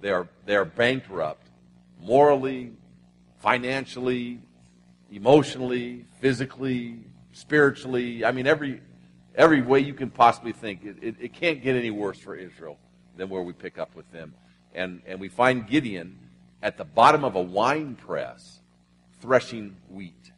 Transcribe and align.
They 0.00 0.10
are, 0.10 0.28
they 0.46 0.56
are 0.56 0.64
bankrupt 0.64 1.48
morally, 2.00 2.72
financially, 3.40 4.40
emotionally, 5.10 6.04
physically, 6.20 7.00
spiritually. 7.32 8.24
I 8.24 8.32
mean, 8.32 8.46
every, 8.46 8.80
every 9.34 9.62
way 9.62 9.80
you 9.80 9.94
can 9.94 10.10
possibly 10.10 10.52
think. 10.52 10.84
It, 10.84 10.96
it, 11.02 11.14
it 11.20 11.32
can't 11.32 11.62
get 11.62 11.76
any 11.76 11.90
worse 11.90 12.18
for 12.18 12.34
Israel 12.34 12.78
than 13.16 13.28
where 13.28 13.42
we 13.42 13.52
pick 13.52 13.78
up 13.78 13.94
with 13.94 14.10
them. 14.12 14.34
And, 14.74 15.02
and 15.06 15.18
we 15.18 15.28
find 15.28 15.66
Gideon 15.66 16.18
at 16.62 16.76
the 16.76 16.84
bottom 16.84 17.24
of 17.24 17.34
a 17.34 17.42
wine 17.42 17.94
press 17.96 18.60
threshing 19.20 19.76
wheat. 19.88 20.32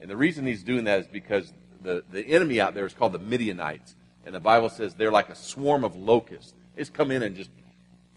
And 0.00 0.10
the 0.10 0.16
reason 0.16 0.46
he's 0.46 0.62
doing 0.62 0.84
that 0.84 1.00
is 1.00 1.06
because 1.06 1.52
the, 1.82 2.04
the 2.10 2.24
enemy 2.26 2.60
out 2.60 2.74
there 2.74 2.86
is 2.86 2.94
called 2.94 3.12
the 3.12 3.18
Midianites. 3.18 3.96
And 4.24 4.34
the 4.34 4.40
Bible 4.40 4.68
says 4.68 4.94
they're 4.94 5.10
like 5.10 5.28
a 5.28 5.34
swarm 5.34 5.84
of 5.84 5.96
locusts. 5.96 6.54
Just 6.76 6.92
come 6.92 7.10
in 7.10 7.22
and 7.22 7.36
just 7.36 7.50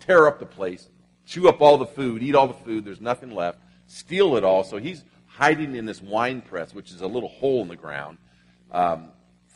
tear 0.05 0.27
up 0.27 0.39
the 0.39 0.45
place, 0.45 0.89
chew 1.25 1.47
up 1.47 1.61
all 1.61 1.77
the 1.77 1.85
food, 1.85 2.21
eat 2.21 2.35
all 2.35 2.47
the 2.47 2.53
food. 2.53 2.85
There's 2.85 3.01
nothing 3.01 3.31
left, 3.31 3.59
steal 3.87 4.35
it 4.37 4.43
all. 4.43 4.63
So 4.63 4.77
he's 4.77 5.03
hiding 5.27 5.75
in 5.75 5.85
this 5.85 6.01
wine 6.01 6.41
press, 6.41 6.73
which 6.73 6.91
is 6.91 7.01
a 7.01 7.07
little 7.07 7.29
hole 7.29 7.61
in 7.61 7.67
the 7.67 7.75
ground, 7.75 8.17
um, 8.71 9.09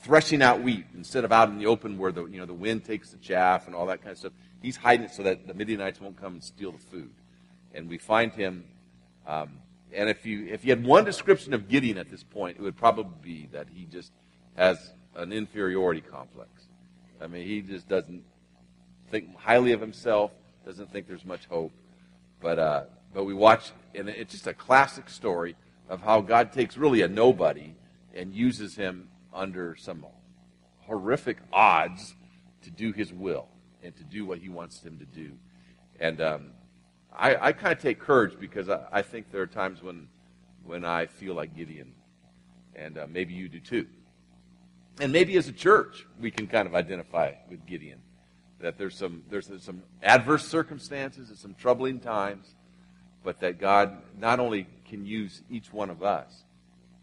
threshing 0.04 0.42
out 0.42 0.62
wheat 0.62 0.86
instead 0.96 1.26
of 1.26 1.32
out 1.32 1.50
in 1.50 1.58
the 1.58 1.66
open 1.66 1.98
where 1.98 2.12
the 2.12 2.26
you 2.26 2.40
know 2.40 2.46
the 2.46 2.54
wind 2.54 2.86
takes 2.86 3.12
the 3.12 3.18
chaff 3.18 3.68
and 3.68 3.76
all 3.76 3.86
that 3.88 4.02
kind 4.02 4.12
of 4.12 4.18
stuff. 4.18 4.34
He's 4.62 4.78
hiding 4.78 5.06
it 5.06 5.12
so 5.12 5.24
that 5.24 5.48
the 5.48 5.54
Midianites 5.54 6.02
won't 6.02 6.20
come 6.20 6.34
and 6.34 6.44
steal 6.44 6.72
the 6.72 6.80
food. 6.80 7.12
And 7.74 7.88
we 7.88 7.98
find 7.98 8.34
him. 8.34 8.64
Um, 9.28 9.60
and 9.94 10.10
if 10.10 10.26
you 10.26 10.48
if 10.48 10.66
you 10.66 10.72
had 10.72 10.84
one 10.84 11.06
description 11.06 11.54
of 11.54 11.70
Gideon 11.70 11.98
at 11.98 12.10
this 12.10 12.24
point, 12.24 12.58
it 12.58 12.64
would 12.64 12.78
probably 12.78 13.14
be 13.22 13.50
that 13.52 13.68
he 13.74 13.86
just 13.86 14.12
has 14.56 14.92
an 15.16 15.32
inferiority 15.32 16.02
complex. 16.02 16.50
I 17.22 17.28
mean, 17.28 17.48
he 17.48 17.62
just 17.62 17.88
doesn't 17.88 18.24
think 19.10 19.36
highly 19.38 19.72
of 19.72 19.82
himself, 19.82 20.32
doesn't 20.66 20.92
think 20.92 21.08
there's 21.08 21.26
much 21.26 21.46
hope. 21.48 21.72
But 22.42 22.60
uh, 22.60 22.84
but 23.14 23.24
we 23.24 23.34
watch, 23.34 23.72
and 23.96 24.10
it's 24.10 24.34
just 24.34 24.48
a 24.48 24.54
classic 24.54 25.10
story 25.10 25.56
of 25.90 26.02
how 26.02 26.22
God 26.22 26.52
takes 26.52 26.78
really 26.78 27.02
a 27.02 27.08
nobody 27.08 27.76
and 28.14 28.34
uses 28.34 28.76
him 28.76 29.08
under 29.34 29.76
some 29.76 30.06
horrific 30.82 31.38
odds 31.54 32.16
to 32.64 32.72
do 32.72 32.92
His 32.92 33.14
will 33.14 33.48
and 33.84 33.96
to 33.96 34.04
do 34.04 34.26
what 34.26 34.40
He 34.40 34.50
wants 34.50 34.82
him 34.82 34.98
to 35.00 35.06
do. 35.06 35.32
And 36.00 36.22
um, 36.22 36.52
I, 37.16 37.48
I 37.48 37.52
kind 37.54 37.74
of 37.74 37.80
take 37.80 38.00
courage 38.00 38.40
because 38.40 38.70
I, 38.70 38.82
I, 38.92 39.02
think 39.02 39.32
there 39.32 39.42
are 39.42 39.48
times 39.48 39.82
when 39.82 40.08
when 40.64 40.86
I 40.86 41.06
feel 41.06 41.34
like 41.34 41.56
Gideon, 41.56 41.94
and 42.76 42.98
uh, 42.98 43.08
maybe 43.10 43.34
you 43.34 43.48
do 43.50 43.60
too. 43.60 43.88
And 45.00 45.12
maybe 45.12 45.38
as 45.38 45.48
a 45.48 45.54
church, 45.54 46.06
we 46.20 46.30
can 46.30 46.48
kind 46.48 46.68
of 46.68 46.76
identify 46.76 47.34
with 47.50 47.66
Gideon. 47.66 48.00
That 48.60 48.78
there's 48.78 48.96
some 48.96 49.24
there's 49.30 49.52
some 49.60 49.84
adverse 50.02 50.48
circumstances 50.48 51.30
and 51.30 51.38
some 51.38 51.54
troubling 51.54 52.00
times, 52.00 52.56
but 53.24 53.40
that 53.42 53.60
God 53.60 53.98
not 54.20 54.40
only 54.40 54.68
can 54.90 55.06
use 55.06 55.44
each 55.50 55.72
one 55.72 55.92
of 55.92 56.02
us, 56.02 56.44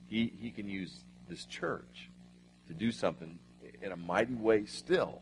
He 0.09 0.33
He 0.41 0.51
can 0.51 0.69
use 0.69 1.05
this 1.29 1.45
church 1.45 2.11
to 2.69 2.75
do 2.75 2.91
something 2.91 3.39
in 3.83 3.93
a 3.93 3.97
mighty 3.97 4.35
way 4.35 4.67
still 4.67 5.21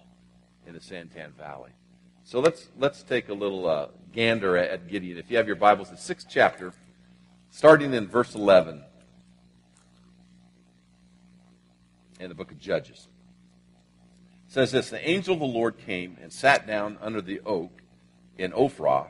in 0.66 0.72
the 0.72 0.80
Santan 0.80 1.32
Valley. 1.36 1.72
So 2.24 2.40
let's 2.40 2.68
let's 2.78 3.02
take 3.02 3.28
a 3.28 3.34
little 3.34 3.68
uh, 3.68 3.88
gander 4.12 4.56
at 4.56 4.88
Gideon. 4.88 5.18
If 5.18 5.30
you 5.30 5.36
have 5.36 5.46
your 5.46 5.56
Bibles, 5.56 5.90
the 5.90 5.96
sixth 5.96 6.28
chapter, 6.30 6.72
starting 7.50 7.92
in 7.92 8.06
verse 8.08 8.34
eleven 8.34 8.82
in 12.20 12.28
the 12.28 12.34
book 12.34 12.52
of 12.52 12.58
Judges. 12.58 13.08
Says 14.52 14.70
this: 14.70 14.90
The 14.90 15.08
angel 15.08 15.32
of 15.32 15.40
the 15.40 15.46
Lord 15.46 15.78
came 15.78 16.18
and 16.20 16.30
sat 16.30 16.66
down 16.66 16.98
under 17.00 17.22
the 17.22 17.40
oak 17.40 17.80
in 18.36 18.52
Ophrah 18.52 19.06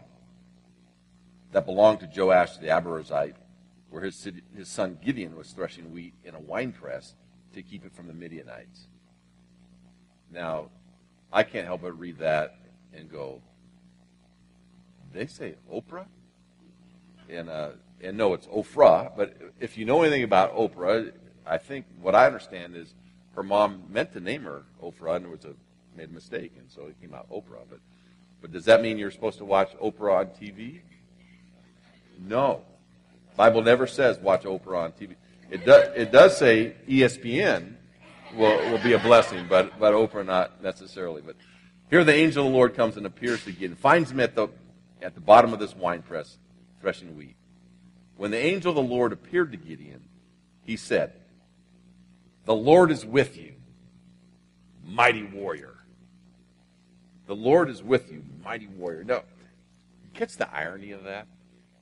that 1.50 1.66
belonged 1.66 1.98
to 1.98 2.08
Joash 2.14 2.58
the 2.58 2.68
Abiezrite, 2.68 3.34
where 3.90 4.04
his, 4.04 4.28
his 4.56 4.68
son 4.68 4.98
Gideon 5.04 5.34
was 5.34 5.50
threshing 5.50 5.92
wheat 5.92 6.14
in 6.22 6.36
a 6.36 6.38
winepress 6.38 7.16
to 7.54 7.62
keep 7.64 7.84
it 7.84 7.92
from 7.92 8.06
the 8.06 8.12
Midianites. 8.12 8.86
Now, 10.30 10.70
I 11.32 11.42
can't 11.42 11.66
help 11.66 11.82
but 11.82 11.98
read 11.98 12.18
that 12.18 12.54
and 12.94 13.10
go, 13.10 13.42
they 15.12 15.26
say 15.26 15.56
Oprah? 15.68 16.06
And, 17.28 17.50
uh, 17.50 17.70
and 18.00 18.16
no, 18.16 18.34
it's 18.34 18.46
Ophrah. 18.46 19.10
But 19.16 19.36
if 19.58 19.76
you 19.76 19.86
know 19.86 20.02
anything 20.02 20.22
about 20.22 20.54
Oprah, 20.54 21.10
I 21.44 21.58
think 21.58 21.86
what 22.00 22.14
I 22.14 22.26
understand 22.26 22.76
is 22.76 22.94
her 23.34 23.42
mom 23.42 23.84
meant 23.88 24.12
to 24.12 24.20
name 24.20 24.44
her 24.44 24.62
Orpah 24.78 25.14
and 25.14 25.26
it 25.26 25.30
was 25.30 25.44
a 25.44 25.54
made 25.96 26.10
a 26.10 26.12
mistake, 26.12 26.52
and 26.58 26.70
so 26.70 26.86
it 26.86 27.00
came 27.00 27.14
out 27.14 27.30
Oprah. 27.30 27.64
But 27.68 27.80
but 28.40 28.52
does 28.52 28.64
that 28.64 28.82
mean 28.82 28.98
you're 28.98 29.10
supposed 29.10 29.38
to 29.38 29.44
watch 29.44 29.70
Oprah 29.80 30.18
on 30.18 30.26
TV? 30.26 30.80
No. 32.18 32.62
Bible 33.36 33.62
never 33.62 33.86
says 33.86 34.18
watch 34.18 34.42
Oprah 34.42 34.84
on 34.84 34.92
TV. 34.92 35.14
It 35.50 35.64
does, 35.64 35.88
it 35.96 36.12
does 36.12 36.36
say 36.36 36.74
ESPN 36.88 37.74
will, 38.36 38.70
will 38.70 38.82
be 38.82 38.94
a 38.94 38.98
blessing, 38.98 39.46
but, 39.48 39.78
but 39.78 39.94
Oprah 39.94 40.26
not 40.26 40.62
necessarily. 40.62 41.22
But 41.22 41.36
here 41.90 42.04
the 42.04 42.14
angel 42.14 42.46
of 42.46 42.52
the 42.52 42.56
Lord 42.56 42.74
comes 42.74 42.96
and 42.96 43.06
appears 43.06 43.44
to 43.44 43.52
Gideon, 43.52 43.76
finds 43.76 44.10
him 44.10 44.20
at 44.20 44.34
the, 44.34 44.48
at 45.00 45.14
the 45.14 45.20
bottom 45.20 45.52
of 45.52 45.58
this 45.58 45.74
wine 45.74 46.02
press, 46.02 46.36
threshing 46.80 47.16
wheat. 47.16 47.36
When 48.16 48.30
the 48.30 48.38
angel 48.38 48.70
of 48.70 48.76
the 48.76 48.94
Lord 48.94 49.12
appeared 49.12 49.52
to 49.52 49.58
Gideon, 49.58 50.02
he 50.64 50.76
said, 50.76 51.12
The 52.44 52.54
Lord 52.54 52.90
is 52.90 53.04
with 53.06 53.36
you, 53.36 53.54
mighty 54.84 55.22
warrior. 55.22 55.74
The 57.26 57.36
Lord 57.36 57.70
is 57.70 57.82
with 57.82 58.10
you, 58.10 58.24
mighty 58.44 58.66
warrior. 58.66 59.04
No, 59.04 59.22
catch 60.14 60.36
the 60.36 60.52
irony 60.52 60.90
of 60.90 61.04
that? 61.04 61.26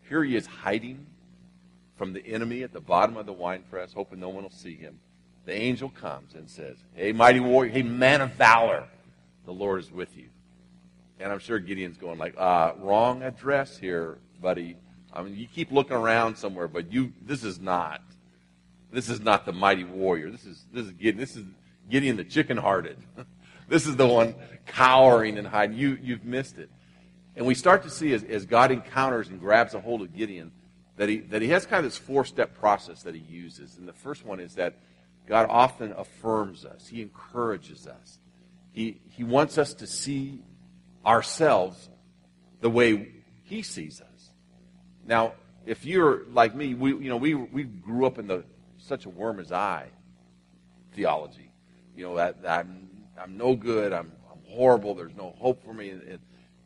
Here 0.09 0.23
he 0.23 0.37
is 0.37 0.47
hiding 0.47 1.07
from 1.97 2.13
the 2.13 2.27
enemy 2.27 2.63
at 2.63 2.73
the 2.73 2.81
bottom 2.81 3.17
of 3.17 3.27
the 3.27 3.33
winepress, 3.33 3.93
hoping 3.93 4.21
no 4.21 4.29
one 4.29 4.43
will 4.43 4.51
see 4.51 4.75
him. 4.75 4.99
The 5.47 5.53
angel 5.53 5.89
comes 5.89 6.35
and 6.35 6.49
says, 6.49 6.77
Hey, 6.95 7.13
mighty 7.13 7.41
warrior, 7.41 7.73
hey, 7.73 7.83
man 7.83 8.21
of 8.21 8.33
valor, 8.33 8.87
the 9.47 9.53
Lord 9.53 9.81
is 9.81 9.91
with 9.91 10.17
you. 10.17 10.29
And 11.19 11.33
I'm 11.33 11.39
sure 11.39 11.59
Gideon's 11.59 11.97
going 11.97 12.19
like, 12.19 12.35
uh, 12.39 12.73
wrong 12.79 13.23
address 13.23 13.77
here, 13.77 14.19
buddy. 14.41 14.77
I 15.13 15.23
mean, 15.23 15.37
you 15.37 15.47
keep 15.47 15.73
looking 15.73 15.97
around 15.97 16.37
somewhere, 16.37 16.69
but 16.69 16.93
you, 16.93 17.13
this 17.23 17.45
is 17.45 17.61
not, 17.61 18.01
this 18.93 19.09
is 19.09 19.21
not 19.21 19.47
the 19.47 19.53
mighty 19.53 19.85
warrior. 19.85 20.31
This 20.31 20.45
is, 20.45 20.65
this 20.73 20.87
is 20.87 20.93
Gideon, 20.93 21.17
this 21.19 21.37
is 21.37 21.45
Gideon 21.89 22.17
the 22.17 22.25
chicken-hearted. 22.25 22.99
this 23.69 23.87
is 23.87 23.97
the 23.97 24.07
one 24.07 24.35
cowering 24.67 25.39
and 25.39 25.47
hiding. 25.47 25.77
You, 25.77 25.99
you've 26.01 26.25
missed 26.25 26.59
it. 26.59 26.71
And 27.37 27.47
we 27.47 27.55
start 27.55 27.85
to 27.85 27.91
see 27.91 28.13
as, 28.13 28.25
as 28.25 28.47
God 28.47 28.71
encounters 28.71 29.29
and 29.29 29.41
grabs 29.41 29.75
a 29.75 29.81
hold 29.81 30.03
of 30.03 30.15
Gideon, 30.15 30.53
that 30.97 31.09
he, 31.09 31.19
that 31.19 31.41
he 31.41 31.49
has 31.49 31.65
kind 31.67 31.85
of 31.85 31.91
this 31.91 31.99
four 31.99 32.25
step 32.25 32.59
process 32.59 33.05
that 33.05 33.15
he 33.15 33.21
uses. 33.21 33.77
And 33.77 33.87
the 33.87 33.93
first 33.93 34.25
one 34.25 34.41
is 34.41 34.55
that 34.57 34.75
God 35.27 35.47
often 35.49 35.93
affirms 35.93 36.65
us, 36.65 36.89
he 36.89 37.03
encourages 37.03 37.87
us. 37.87 38.19
He, 38.73 39.01
he 39.11 39.25
wants 39.25 39.59
us 39.59 39.75
to 39.75 39.87
see 39.87 40.43
ourselves 41.05 41.89
the 42.61 42.71
way 42.71 43.09
he 43.45 43.63
sees 43.63 44.01
us. 44.01 44.31
Now, 45.07 45.33
if 45.67 45.85
you're 45.85 46.25
like 46.31 46.55
me, 46.55 46.75
we, 46.75 46.91
you 46.91 47.09
know, 47.09 47.17
we, 47.17 47.35
we 47.35 47.65
grew 47.65 48.07
up 48.07 48.19
in 48.19 48.27
the 48.27 48.45
such 48.81 49.07
a 49.07 49.11
worm 49.11 49.41
as 49.41 49.53
I 49.53 49.89
theology. 50.95 51.53
You 51.97 52.05
know, 52.07 52.17
that, 52.17 52.43
that 52.43 52.61
I'm, 52.61 52.89
I'm 53.21 53.37
no 53.37 53.55
good, 53.55 53.93
I'm, 53.93 54.13
I'm 54.31 54.41
horrible, 54.49 54.95
there's 54.95 55.15
no 55.17 55.35
hope 55.39 55.65
for 55.65 55.73
me. 55.73 55.91
And, 55.91 56.19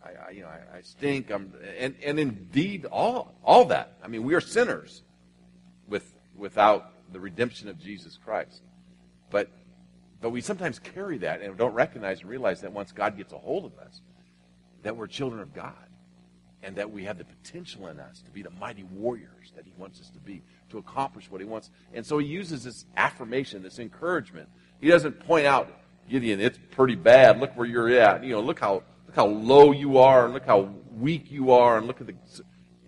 I, 0.05 0.29
I 0.29 0.31
you 0.31 0.43
know, 0.43 0.49
I, 0.49 0.79
I 0.79 0.81
stink. 0.83 1.31
I'm, 1.31 1.53
and, 1.79 1.95
and 2.05 2.19
indeed, 2.19 2.87
all, 2.87 3.35
all 3.43 3.67
that. 3.67 3.99
I 4.03 4.09
mean, 4.09 4.23
we 4.23 4.35
are 4.35 4.41
sinners 4.41 5.03
with, 5.89 6.15
without 6.37 6.93
the 7.13 7.21
redemption 7.21 7.69
of 7.69 7.79
Jesus 7.79 8.19
Christ. 8.23 8.63
But, 9.31 9.51
but 10.21 10.31
we 10.31 10.41
sometimes 10.41 10.79
carry 10.79 11.19
that 11.19 11.43
and 11.43 11.57
don't 11.57 11.75
recognize 11.75 12.21
and 12.21 12.31
realize 12.31 12.61
that 12.63 12.73
once 12.73 12.93
God 12.93 13.17
gets 13.17 13.33
a 13.33 13.39
hold 13.39 13.65
of 13.65 13.79
us, 13.79 14.01
that 14.83 14.97
we're 14.97 15.07
children 15.07 15.41
of 15.41 15.55
God 15.55 15.75
and 16.65 16.77
that 16.77 16.91
we 16.91 17.05
have 17.05 17.19
the 17.19 17.25
potential 17.25 17.89
in 17.89 18.01
us 18.01 18.23
to 18.23 18.31
be 18.31 18.43
the 18.43 18.51
mighty 18.51 18.83
warriors 18.85 19.53
that 19.55 19.65
he 19.65 19.73
wants 19.77 20.01
us 20.01 20.11
to 20.11 20.19
be, 20.19 20.43
to 20.71 20.79
accomplish 20.79 21.31
what 21.31 21.41
he 21.41 21.47
wants. 21.47 21.71
And 21.93 22.05
so 22.05 22.19
he 22.19 22.27
uses 22.27 22.65
this 22.65 22.87
affirmation, 22.97 23.63
this 23.63 23.79
encouragement. 23.79 24.49
He 24.81 24.89
doesn't 24.89 25.21
point 25.21 25.47
out, 25.47 25.71
Gideon, 26.09 26.41
it's 26.41 26.59
pretty 26.73 26.97
bad. 26.97 27.41
Look 27.41 27.57
where 27.57 27.67
you're 27.67 27.91
at. 27.91 28.25
You 28.25 28.33
know, 28.33 28.41
look 28.41 28.61
how 28.61 28.83
Look 29.15 29.17
how 29.17 29.27
low 29.27 29.71
you 29.71 29.99
are, 29.99 30.25
and 30.25 30.35
look 30.35 30.45
how 30.45 30.71
weak 30.91 31.31
you 31.31 31.53
are, 31.53 31.79
and 31.79 31.87
look 31.87 32.01
at 32.01 32.09
the. 32.09 32.15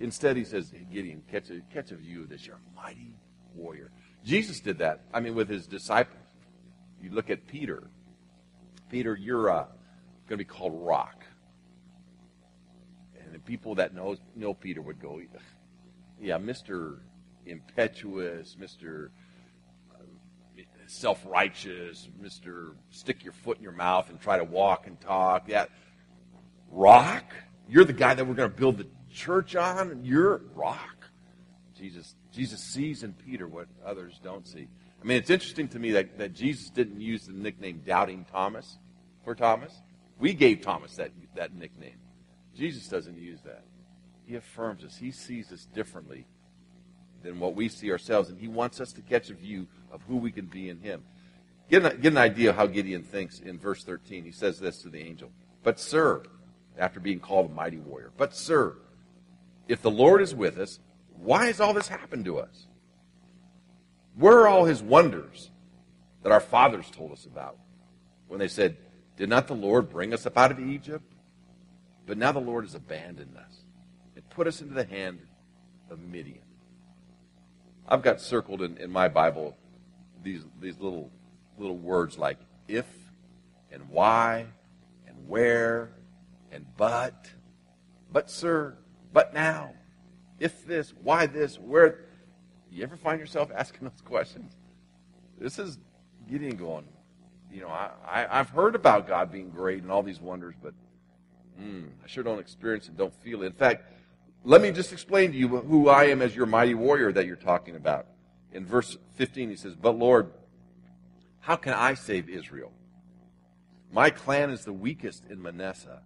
Instead, 0.00 0.36
he 0.36 0.42
says, 0.42 0.72
hey, 0.72 0.84
Gideon, 0.92 1.22
catch 1.30 1.50
a, 1.50 1.60
catch 1.72 1.92
a 1.92 1.96
view 1.96 2.22
of 2.22 2.28
this. 2.28 2.44
You're 2.44 2.56
a 2.56 2.76
mighty 2.76 3.14
warrior. 3.54 3.92
Jesus 4.24 4.58
did 4.58 4.78
that. 4.78 5.02
I 5.14 5.20
mean, 5.20 5.36
with 5.36 5.48
his 5.48 5.68
disciples. 5.68 6.18
You 7.00 7.10
look 7.12 7.30
at 7.30 7.46
Peter. 7.46 7.84
Peter, 8.90 9.14
you're 9.14 9.50
uh, 9.50 9.64
going 10.28 10.30
to 10.30 10.36
be 10.38 10.44
called 10.44 10.72
Rock. 10.74 11.15
People 13.46 13.76
that 13.76 13.94
know, 13.94 14.16
know 14.34 14.52
Peter 14.52 14.82
would 14.82 15.00
go, 15.00 15.20
yeah, 16.20 16.38
Mr. 16.38 16.98
Impetuous, 17.46 18.56
Mr. 18.60 19.10
Uh, 19.94 20.62
self 20.86 21.24
righteous, 21.24 22.08
Mr. 22.20 22.74
Stick 22.90 23.22
your 23.24 23.32
foot 23.32 23.56
in 23.56 23.62
your 23.62 23.72
mouth 23.72 24.10
and 24.10 24.20
try 24.20 24.36
to 24.36 24.44
walk 24.44 24.86
and 24.86 25.00
talk. 25.00 25.48
Yeah, 25.48 25.66
rock? 26.70 27.24
You're 27.68 27.84
the 27.84 27.92
guy 27.92 28.14
that 28.14 28.26
we're 28.26 28.34
going 28.34 28.50
to 28.50 28.56
build 28.56 28.78
the 28.78 28.86
church 29.12 29.56
on, 29.56 30.04
you're 30.04 30.42
rock. 30.54 31.08
Jesus, 31.78 32.14
Jesus 32.32 32.60
sees 32.60 33.02
in 33.02 33.12
Peter 33.12 33.46
what 33.46 33.66
others 33.84 34.18
don't 34.22 34.46
see. 34.46 34.68
I 35.00 35.04
mean, 35.04 35.18
it's 35.18 35.30
interesting 35.30 35.68
to 35.68 35.78
me 35.78 35.92
that, 35.92 36.18
that 36.18 36.32
Jesus 36.32 36.70
didn't 36.70 37.00
use 37.00 37.26
the 37.26 37.32
nickname 37.32 37.82
Doubting 37.86 38.26
Thomas 38.32 38.78
for 39.24 39.34
Thomas. 39.34 39.72
We 40.18 40.32
gave 40.32 40.62
Thomas 40.62 40.96
that, 40.96 41.12
that 41.34 41.54
nickname. 41.54 41.98
Jesus 42.56 42.88
doesn't 42.88 43.18
use 43.18 43.40
that. 43.42 43.64
He 44.26 44.34
affirms 44.34 44.84
us. 44.84 44.96
He 44.96 45.10
sees 45.10 45.52
us 45.52 45.66
differently 45.66 46.26
than 47.22 47.38
what 47.38 47.54
we 47.54 47.68
see 47.68 47.90
ourselves, 47.90 48.28
and 48.28 48.38
he 48.38 48.48
wants 48.48 48.80
us 48.80 48.92
to 48.94 49.02
catch 49.02 49.30
a 49.30 49.34
view 49.34 49.66
of 49.90 50.02
who 50.08 50.16
we 50.16 50.32
can 50.32 50.46
be 50.46 50.68
in 50.68 50.80
him. 50.80 51.02
Get 51.70 51.84
an, 51.84 52.00
get 52.00 52.12
an 52.12 52.18
idea 52.18 52.50
of 52.50 52.56
how 52.56 52.66
Gideon 52.66 53.02
thinks 53.02 53.40
in 53.40 53.58
verse 53.58 53.82
13. 53.84 54.24
He 54.24 54.30
says 54.30 54.58
this 54.58 54.82
to 54.82 54.88
the 54.88 55.00
angel 55.00 55.30
But, 55.62 55.80
sir, 55.80 56.22
after 56.78 57.00
being 57.00 57.20
called 57.20 57.50
a 57.50 57.54
mighty 57.54 57.78
warrior, 57.78 58.12
but, 58.16 58.34
sir, 58.34 58.76
if 59.68 59.82
the 59.82 59.90
Lord 59.90 60.22
is 60.22 60.34
with 60.34 60.58
us, 60.58 60.78
why 61.10 61.46
has 61.46 61.60
all 61.60 61.74
this 61.74 61.88
happened 61.88 62.24
to 62.26 62.38
us? 62.38 62.66
Where 64.14 64.38
are 64.40 64.48
all 64.48 64.64
his 64.64 64.82
wonders 64.82 65.50
that 66.22 66.32
our 66.32 66.40
fathers 66.40 66.90
told 66.90 67.12
us 67.12 67.26
about 67.26 67.58
when 68.28 68.38
they 68.38 68.48
said, 68.48 68.76
Did 69.16 69.28
not 69.28 69.46
the 69.46 69.54
Lord 69.54 69.90
bring 69.90 70.14
us 70.14 70.26
up 70.26 70.38
out 70.38 70.52
of 70.52 70.60
Egypt? 70.60 71.12
But 72.06 72.18
now 72.18 72.32
the 72.32 72.40
Lord 72.40 72.64
has 72.64 72.74
abandoned 72.74 73.36
us 73.36 73.62
and 74.14 74.28
put 74.30 74.46
us 74.46 74.60
into 74.60 74.74
the 74.74 74.84
hand 74.84 75.18
of 75.90 76.00
Midian. 76.00 76.38
I've 77.88 78.02
got 78.02 78.20
circled 78.20 78.62
in, 78.62 78.78
in 78.78 78.90
my 78.90 79.08
Bible 79.08 79.56
these, 80.22 80.42
these 80.60 80.78
little, 80.78 81.10
little 81.58 81.76
words 81.76 82.18
like 82.18 82.38
if 82.68 82.86
and 83.70 83.88
why 83.88 84.46
and 85.06 85.28
where 85.28 85.90
and 86.50 86.66
but. 86.76 87.30
But, 88.12 88.30
sir, 88.30 88.76
but 89.12 89.34
now. 89.34 89.74
If 90.38 90.66
this, 90.66 90.92
why 91.02 91.26
this, 91.26 91.58
where. 91.58 92.00
You 92.70 92.82
ever 92.82 92.96
find 92.96 93.20
yourself 93.20 93.50
asking 93.54 93.88
those 93.88 94.02
questions? 94.04 94.52
This 95.38 95.58
is 95.58 95.78
Gideon 96.28 96.56
going, 96.56 96.84
you 97.52 97.60
know, 97.60 97.68
I, 97.68 97.90
I, 98.06 98.36
have 98.38 98.50
heard 98.50 98.74
about 98.74 99.06
God 99.06 99.30
being 99.30 99.50
great 99.50 99.82
and 99.82 99.90
all 99.90 100.02
these 100.02 100.20
wonders, 100.20 100.54
but 100.62 100.74
mm, 101.60 101.88
I 102.04 102.06
sure 102.06 102.24
don't 102.24 102.38
experience 102.38 102.88
it, 102.88 102.96
don't 102.96 103.14
feel 103.22 103.42
it. 103.42 103.46
In 103.46 103.52
fact, 103.52 103.84
let 104.44 104.62
me 104.62 104.70
just 104.70 104.92
explain 104.92 105.32
to 105.32 105.38
you 105.38 105.48
who 105.48 105.88
I 105.88 106.04
am 106.04 106.22
as 106.22 106.36
your 106.36 106.46
mighty 106.46 106.74
warrior 106.74 107.12
that 107.12 107.26
you're 107.26 107.36
talking 107.36 107.76
about. 107.76 108.06
In 108.52 108.64
verse 108.64 108.96
15, 109.14 109.50
he 109.50 109.56
says, 109.56 109.74
But 109.74 109.98
Lord, 109.98 110.30
how 111.40 111.56
can 111.56 111.74
I 111.74 111.94
save 111.94 112.28
Israel? 112.28 112.72
My 113.92 114.10
clan 114.10 114.50
is 114.50 114.64
the 114.64 114.72
weakest 114.72 115.24
in 115.30 115.42
Manasseh, 115.42 116.02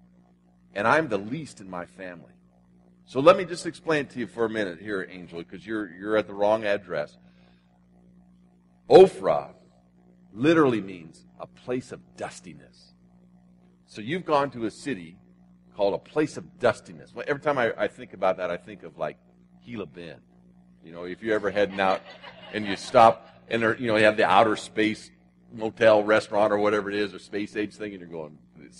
and 0.74 0.86
I'm 0.86 1.08
the 1.08 1.18
least 1.18 1.60
in 1.60 1.68
my 1.68 1.86
family. 1.86 2.32
So 3.04 3.20
let 3.20 3.36
me 3.36 3.44
just 3.44 3.66
explain 3.66 4.06
to 4.06 4.18
you 4.20 4.26
for 4.26 4.44
a 4.44 4.50
minute 4.50 4.80
here, 4.80 5.06
Angel, 5.10 5.38
because 5.38 5.66
you're, 5.66 5.90
you're 5.90 6.16
at 6.16 6.26
the 6.26 6.34
wrong 6.34 6.64
address. 6.64 7.16
Ophrah 8.88 9.50
literally 10.32 10.80
means 10.80 11.26
a 11.38 11.46
place 11.46 11.92
of 11.92 12.00
dustiness. 12.16 12.94
So 13.86 14.00
you've 14.00 14.24
gone 14.24 14.50
to 14.52 14.66
a 14.66 14.70
city 14.70 15.16
called 15.80 15.94
a 15.94 16.10
place 16.10 16.36
of 16.36 16.58
dustiness. 16.58 17.10
Every 17.26 17.40
time 17.40 17.56
I, 17.56 17.72
I 17.74 17.88
think 17.88 18.12
about 18.12 18.36
that, 18.36 18.50
I 18.50 18.58
think 18.58 18.82
of 18.82 18.98
like 18.98 19.16
Gila 19.64 19.86
Bend. 19.86 20.20
You 20.84 20.92
know, 20.92 21.04
if 21.04 21.22
you're 21.22 21.34
ever 21.34 21.50
heading 21.50 21.80
out 21.80 22.02
and 22.52 22.66
you 22.66 22.76
stop 22.76 23.26
and 23.48 23.62
you 23.62 23.86
know, 23.86 23.96
you 23.96 24.04
have 24.04 24.18
the 24.18 24.26
outer 24.26 24.56
space 24.56 25.10
motel, 25.50 26.04
restaurant, 26.04 26.52
or 26.52 26.58
whatever 26.58 26.90
it 26.90 26.96
is, 26.96 27.14
or 27.14 27.18
space 27.18 27.56
age 27.56 27.72
thing, 27.76 27.92
and 27.92 28.00
you're 28.00 28.10
going, 28.10 28.36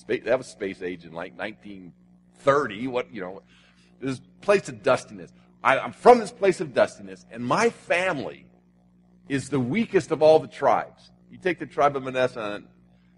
that 0.09 0.37
was 0.37 0.47
space 0.47 0.83
age 0.83 1.07
in 1.07 1.15
like 1.15 1.39
1930. 1.39 2.87
What, 2.89 3.15
you 3.15 3.23
know, 3.23 3.41
this 3.99 4.21
place 4.43 4.69
of 4.69 4.83
dustiness. 4.83 5.33
I, 5.65 5.79
I'm 5.79 5.93
from 5.93 6.19
this 6.19 6.31
place 6.31 6.61
of 6.61 6.75
dustiness, 6.75 7.25
and 7.31 7.43
my 7.43 7.71
family 7.71 8.45
is 9.27 9.49
the 9.49 9.59
weakest 9.59 10.11
of 10.11 10.21
all 10.21 10.39
the 10.39 10.49
tribes. 10.49 11.13
You 11.31 11.39
take 11.39 11.59
the 11.59 11.65
tribe 11.65 11.97
of 11.97 12.03
Manasseh, 12.03 12.63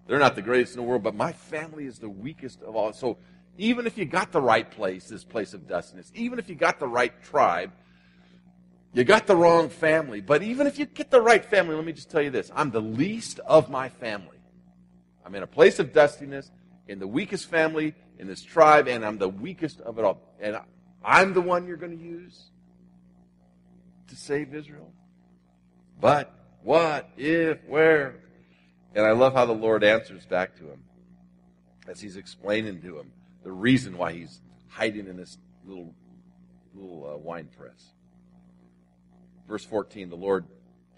they're 0.06 0.20
not 0.20 0.34
the 0.34 0.42
greatest 0.42 0.74
in 0.74 0.82
the 0.82 0.86
world, 0.86 1.02
but 1.02 1.14
my 1.14 1.32
family 1.32 1.86
is 1.86 1.98
the 1.98 2.08
weakest 2.08 2.62
of 2.62 2.76
all. 2.76 2.92
So 2.92 3.18
even 3.58 3.86
if 3.86 3.98
you 3.98 4.04
got 4.04 4.32
the 4.32 4.40
right 4.40 4.70
place, 4.70 5.08
this 5.08 5.24
place 5.24 5.54
of 5.54 5.68
dustiness, 5.68 6.10
even 6.14 6.38
if 6.38 6.48
you 6.48 6.54
got 6.54 6.78
the 6.78 6.88
right 6.88 7.12
tribe, 7.22 7.72
you 8.94 9.04
got 9.04 9.26
the 9.26 9.36
wrong 9.36 9.68
family. 9.68 10.20
But 10.20 10.42
even 10.42 10.66
if 10.66 10.78
you 10.78 10.86
get 10.86 11.10
the 11.10 11.20
right 11.20 11.44
family, 11.44 11.74
let 11.74 11.84
me 11.84 11.92
just 11.92 12.10
tell 12.10 12.22
you 12.22 12.30
this 12.30 12.50
I'm 12.54 12.70
the 12.70 12.80
least 12.80 13.40
of 13.40 13.70
my 13.70 13.88
family. 13.88 14.38
I'm 15.24 15.34
in 15.34 15.42
a 15.42 15.46
place 15.46 15.78
of 15.78 15.92
dustiness, 15.92 16.50
in 16.88 16.98
the 16.98 17.06
weakest 17.06 17.48
family, 17.48 17.94
in 18.18 18.26
this 18.26 18.42
tribe, 18.42 18.88
and 18.88 19.04
I'm 19.04 19.18
the 19.18 19.28
weakest 19.28 19.80
of 19.80 19.98
it 19.98 20.04
all. 20.04 20.20
And 20.40 20.58
I'm 21.04 21.32
the 21.32 21.40
one 21.40 21.66
you're 21.66 21.76
going 21.76 21.96
to 21.96 22.04
use 22.04 22.50
to 24.12 24.16
save 24.16 24.54
Israel? 24.54 24.92
But, 26.00 26.32
what, 26.62 27.08
if, 27.16 27.58
where? 27.66 28.16
And 28.94 29.06
I 29.06 29.12
love 29.12 29.32
how 29.32 29.46
the 29.46 29.52
Lord 29.52 29.82
answers 29.82 30.26
back 30.26 30.56
to 30.58 30.64
him 30.64 30.82
as 31.88 32.00
he's 32.00 32.16
explaining 32.16 32.82
to 32.82 32.98
him 32.98 33.10
the 33.42 33.52
reason 33.52 33.96
why 33.98 34.12
he's 34.12 34.40
hiding 34.68 35.06
in 35.06 35.16
this 35.16 35.38
little, 35.64 35.94
little 36.74 37.12
uh, 37.14 37.16
wine 37.18 37.48
press. 37.56 37.92
Verse 39.48 39.64
14 39.64 40.10
the 40.10 40.16
Lord 40.16 40.46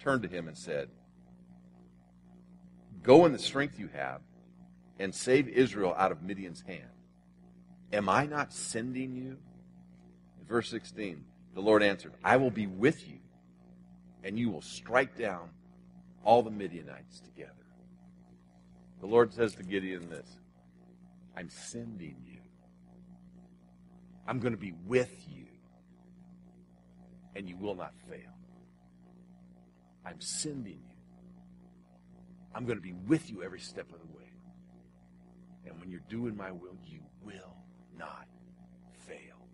turned 0.00 0.22
to 0.22 0.28
him 0.28 0.48
and 0.48 0.56
said, 0.56 0.88
Go 3.02 3.26
in 3.26 3.32
the 3.32 3.38
strength 3.38 3.78
you 3.78 3.88
have 3.94 4.20
and 4.98 5.14
save 5.14 5.48
Israel 5.48 5.94
out 5.96 6.12
of 6.12 6.22
Midian's 6.22 6.62
hand. 6.62 6.88
Am 7.92 8.08
I 8.08 8.26
not 8.26 8.52
sending 8.52 9.14
you? 9.14 9.38
Verse 10.48 10.68
16 10.70 11.24
The 11.54 11.60
Lord 11.60 11.82
answered, 11.82 12.12
I 12.22 12.36
will 12.36 12.50
be 12.50 12.66
with 12.66 13.06
you, 13.08 13.18
and 14.22 14.38
you 14.38 14.50
will 14.50 14.62
strike 14.62 15.16
down 15.16 15.50
all 16.24 16.42
the 16.42 16.50
Midianites 16.50 17.20
together. 17.20 17.52
The 19.00 19.06
Lord 19.06 19.34
says 19.34 19.54
to 19.56 19.62
Gideon 19.62 20.08
this 20.08 20.38
I'm 21.36 21.50
sending 21.50 22.16
you. 22.26 22.33
I'm 24.26 24.40
going 24.40 24.54
to 24.54 24.60
be 24.60 24.72
with 24.86 25.14
you, 25.28 25.46
and 27.36 27.48
you 27.48 27.56
will 27.56 27.74
not 27.74 27.92
fail. 28.08 28.32
I'm 30.06 30.20
sending 30.20 30.80
you. 30.86 30.96
I'm 32.54 32.64
going 32.64 32.78
to 32.78 32.82
be 32.82 32.92
with 32.92 33.30
you 33.30 33.42
every 33.42 33.60
step 33.60 33.92
of 33.92 33.98
the 34.00 34.16
way. 34.16 34.30
And 35.66 35.78
when 35.80 35.90
you're 35.90 36.02
doing 36.08 36.36
my 36.36 36.52
will, 36.52 36.76
you 36.84 37.00
will 37.24 37.56
not 37.98 38.26
fail. 39.06 39.48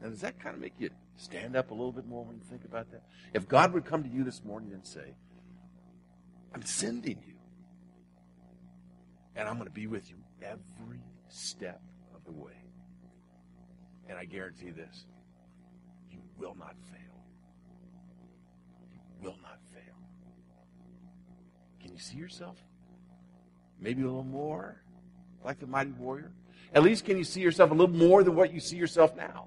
Now, 0.00 0.08
does 0.08 0.20
that 0.20 0.40
kind 0.40 0.54
of 0.54 0.60
make 0.60 0.74
you 0.78 0.90
stand 1.16 1.56
up 1.56 1.70
a 1.70 1.74
little 1.74 1.92
bit 1.92 2.06
more 2.06 2.24
when 2.24 2.36
you 2.36 2.42
think 2.42 2.64
about 2.64 2.90
that? 2.90 3.02
If 3.34 3.46
God 3.48 3.72
would 3.74 3.84
come 3.84 4.02
to 4.02 4.08
you 4.08 4.24
this 4.24 4.42
morning 4.44 4.72
and 4.72 4.86
say, 4.86 5.14
I'm 6.54 6.64
sending 6.64 7.22
you, 7.26 7.34
and 9.36 9.48
I'm 9.48 9.54
going 9.54 9.68
to 9.68 9.72
be 9.72 9.86
with 9.86 10.10
you 10.10 10.16
every 10.42 11.00
step 11.28 11.80
of 12.14 12.24
the 12.24 12.32
way. 12.32 12.69
And 14.10 14.18
I 14.18 14.24
guarantee 14.24 14.70
this 14.70 15.04
you 16.10 16.18
will 16.36 16.56
not 16.58 16.74
fail. 16.90 17.24
You 18.92 18.98
will 19.22 19.38
not 19.40 19.60
fail. 19.72 19.94
Can 21.80 21.92
you 21.92 21.98
see 21.98 22.16
yourself? 22.16 22.56
Maybe 23.80 24.02
a 24.02 24.06
little 24.06 24.24
more 24.24 24.82
like 25.44 25.60
the 25.60 25.68
mighty 25.68 25.92
warrior? 25.92 26.32
At 26.74 26.82
least 26.82 27.04
can 27.04 27.16
you 27.16 27.24
see 27.24 27.40
yourself 27.40 27.70
a 27.70 27.74
little 27.74 27.94
more 27.94 28.24
than 28.24 28.34
what 28.34 28.52
you 28.52 28.58
see 28.58 28.76
yourself 28.76 29.16
now? 29.16 29.46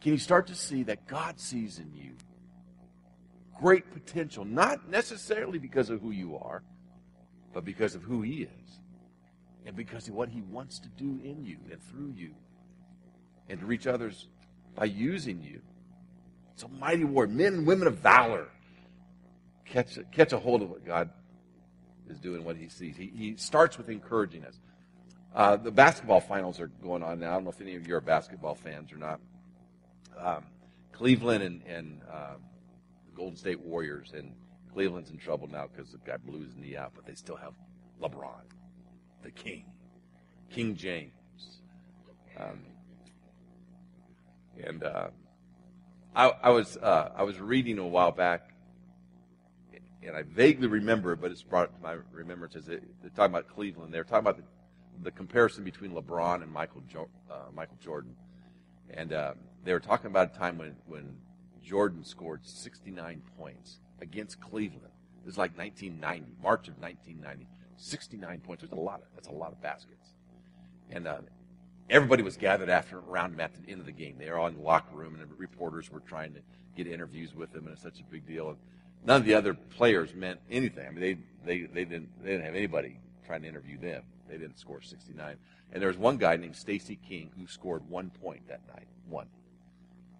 Can 0.00 0.12
you 0.12 0.18
start 0.18 0.48
to 0.48 0.56
see 0.56 0.82
that 0.82 1.06
God 1.06 1.38
sees 1.38 1.78
in 1.78 1.94
you 1.94 2.14
great 3.60 3.88
potential, 3.92 4.44
not 4.44 4.88
necessarily 4.88 5.60
because 5.60 5.90
of 5.90 6.00
who 6.00 6.10
you 6.10 6.36
are, 6.36 6.64
but 7.54 7.64
because 7.64 7.94
of 7.94 8.02
who 8.02 8.22
He 8.22 8.42
is 8.42 8.80
and 9.64 9.76
because 9.76 10.08
of 10.08 10.14
what 10.14 10.28
He 10.28 10.40
wants 10.40 10.80
to 10.80 10.88
do 10.88 11.20
in 11.22 11.44
you 11.44 11.58
and 11.70 11.80
through 11.80 12.14
you 12.16 12.34
and 13.52 13.60
to 13.60 13.66
reach 13.66 13.86
others 13.86 14.28
by 14.74 14.86
using 14.86 15.42
you. 15.42 15.60
It's 16.54 16.62
a 16.62 16.68
mighty 16.68 17.04
war. 17.04 17.26
Men 17.26 17.52
and 17.52 17.66
women 17.66 17.86
of 17.86 17.98
valor 17.98 18.48
catch, 19.66 19.98
catch 20.10 20.32
a 20.32 20.38
hold 20.38 20.62
of 20.62 20.70
what 20.70 20.86
God 20.86 21.10
is 22.08 22.18
doing, 22.18 22.44
what 22.44 22.56
He 22.56 22.70
sees. 22.70 22.96
He, 22.96 23.12
he 23.14 23.36
starts 23.36 23.76
with 23.76 23.90
encouraging 23.90 24.44
us. 24.46 24.58
Uh, 25.34 25.56
the 25.56 25.70
basketball 25.70 26.20
finals 26.20 26.60
are 26.60 26.68
going 26.68 27.02
on 27.02 27.20
now. 27.20 27.30
I 27.30 27.34
don't 27.34 27.44
know 27.44 27.50
if 27.50 27.60
any 27.60 27.76
of 27.76 27.86
you 27.86 27.94
are 27.94 28.00
basketball 28.00 28.54
fans 28.54 28.90
or 28.90 28.96
not. 28.96 29.20
Um, 30.18 30.44
Cleveland 30.92 31.42
and, 31.44 31.62
and 31.66 32.00
uh, 32.10 32.34
the 33.04 33.16
Golden 33.16 33.36
State 33.36 33.60
Warriors, 33.60 34.12
and 34.16 34.32
Cleveland's 34.72 35.10
in 35.10 35.18
trouble 35.18 35.48
now 35.48 35.66
because 35.66 35.92
the 35.92 35.98
guy 35.98 36.16
blew 36.16 36.40
his 36.40 36.56
knee 36.56 36.76
out, 36.76 36.92
but 36.94 37.04
they 37.04 37.14
still 37.14 37.36
have 37.36 37.52
LeBron, 38.00 38.44
the 39.22 39.30
King, 39.30 39.64
King 40.50 40.74
James. 40.74 41.12
Um, 42.38 42.60
and 44.62 44.82
uh, 44.82 45.08
I, 46.14 46.32
I, 46.42 46.50
was 46.50 46.76
uh, 46.76 47.10
I 47.16 47.22
was 47.22 47.40
reading 47.40 47.78
a 47.78 47.86
while 47.86 48.12
back, 48.12 48.54
and 50.02 50.16
I 50.16 50.22
vaguely 50.22 50.66
remember, 50.66 51.16
but 51.16 51.30
it's 51.30 51.42
brought 51.42 51.74
to 51.74 51.82
my 51.82 51.96
remembrance 52.10 52.56
as 52.56 52.66
they're 52.66 52.80
talking 53.14 53.32
about 53.32 53.48
Cleveland. 53.48 53.92
They're 53.92 54.04
talking 54.04 54.20
about 54.20 54.38
the 54.38 54.44
the 55.02 55.10
comparison 55.10 55.64
between 55.64 55.92
LeBron 55.92 56.42
and 56.42 56.52
Michael 56.52 56.82
jo- 56.86 57.08
uh, 57.30 57.50
Michael 57.54 57.78
Jordan, 57.82 58.14
and 58.90 59.12
uh, 59.12 59.34
they 59.64 59.72
were 59.72 59.80
talking 59.80 60.06
about 60.06 60.34
a 60.34 60.38
time 60.38 60.58
when 60.58 60.76
when 60.86 61.16
Jordan 61.62 62.04
scored 62.04 62.46
69 62.46 63.22
points 63.38 63.80
against 64.00 64.40
Cleveland. 64.40 64.92
It 65.22 65.26
was 65.26 65.38
like 65.38 65.56
1990, 65.56 66.36
March 66.42 66.68
of 66.68 66.78
1990. 66.78 67.46
69 67.76 68.40
points. 68.40 68.62
That's 68.62 68.72
a 68.72 68.76
lot. 68.76 69.00
Of, 69.00 69.06
that's 69.14 69.28
a 69.28 69.32
lot 69.32 69.52
of 69.52 69.60
baskets. 69.60 70.14
And 70.90 71.06
uh, 71.06 71.18
everybody 71.92 72.22
was 72.22 72.36
gathered 72.36 72.70
after 72.70 72.98
around 72.98 73.34
him 73.34 73.40
at 73.40 73.52
the 73.54 73.70
end 73.70 73.78
of 73.80 73.86
the 73.86 73.92
game. 73.92 74.16
They 74.18 74.28
were 74.30 74.38
all 74.38 74.46
in 74.46 74.56
the 74.56 74.62
locker 74.62 74.96
room, 74.96 75.14
and 75.14 75.22
the 75.22 75.34
reporters 75.36 75.92
were 75.92 76.00
trying 76.00 76.32
to 76.34 76.40
get 76.74 76.86
interviews 76.86 77.34
with 77.34 77.54
him, 77.54 77.66
and 77.66 77.74
it's 77.74 77.82
such 77.82 78.00
a 78.00 78.04
big 78.04 78.26
deal. 78.26 78.48
And 78.48 78.58
none 79.04 79.20
of 79.20 79.26
the 79.26 79.34
other 79.34 79.54
players 79.54 80.14
meant 80.14 80.40
anything. 80.50 80.86
I 80.86 80.90
mean, 80.90 81.00
they 81.00 81.18
they 81.44 81.66
they 81.66 81.84
didn't 81.84 82.08
they 82.24 82.30
didn't 82.30 82.46
have 82.46 82.54
anybody 82.54 82.98
trying 83.26 83.42
to 83.42 83.48
interview 83.48 83.78
them. 83.78 84.02
They 84.28 84.38
didn't 84.38 84.58
score 84.58 84.80
69. 84.80 85.36
And 85.72 85.80
there 85.80 85.88
was 85.88 85.98
one 85.98 86.16
guy 86.16 86.36
named 86.36 86.56
Stacy 86.56 86.98
King 87.06 87.30
who 87.38 87.46
scored 87.46 87.88
one 87.88 88.10
point 88.10 88.48
that 88.48 88.60
night. 88.74 88.86
One. 89.08 89.26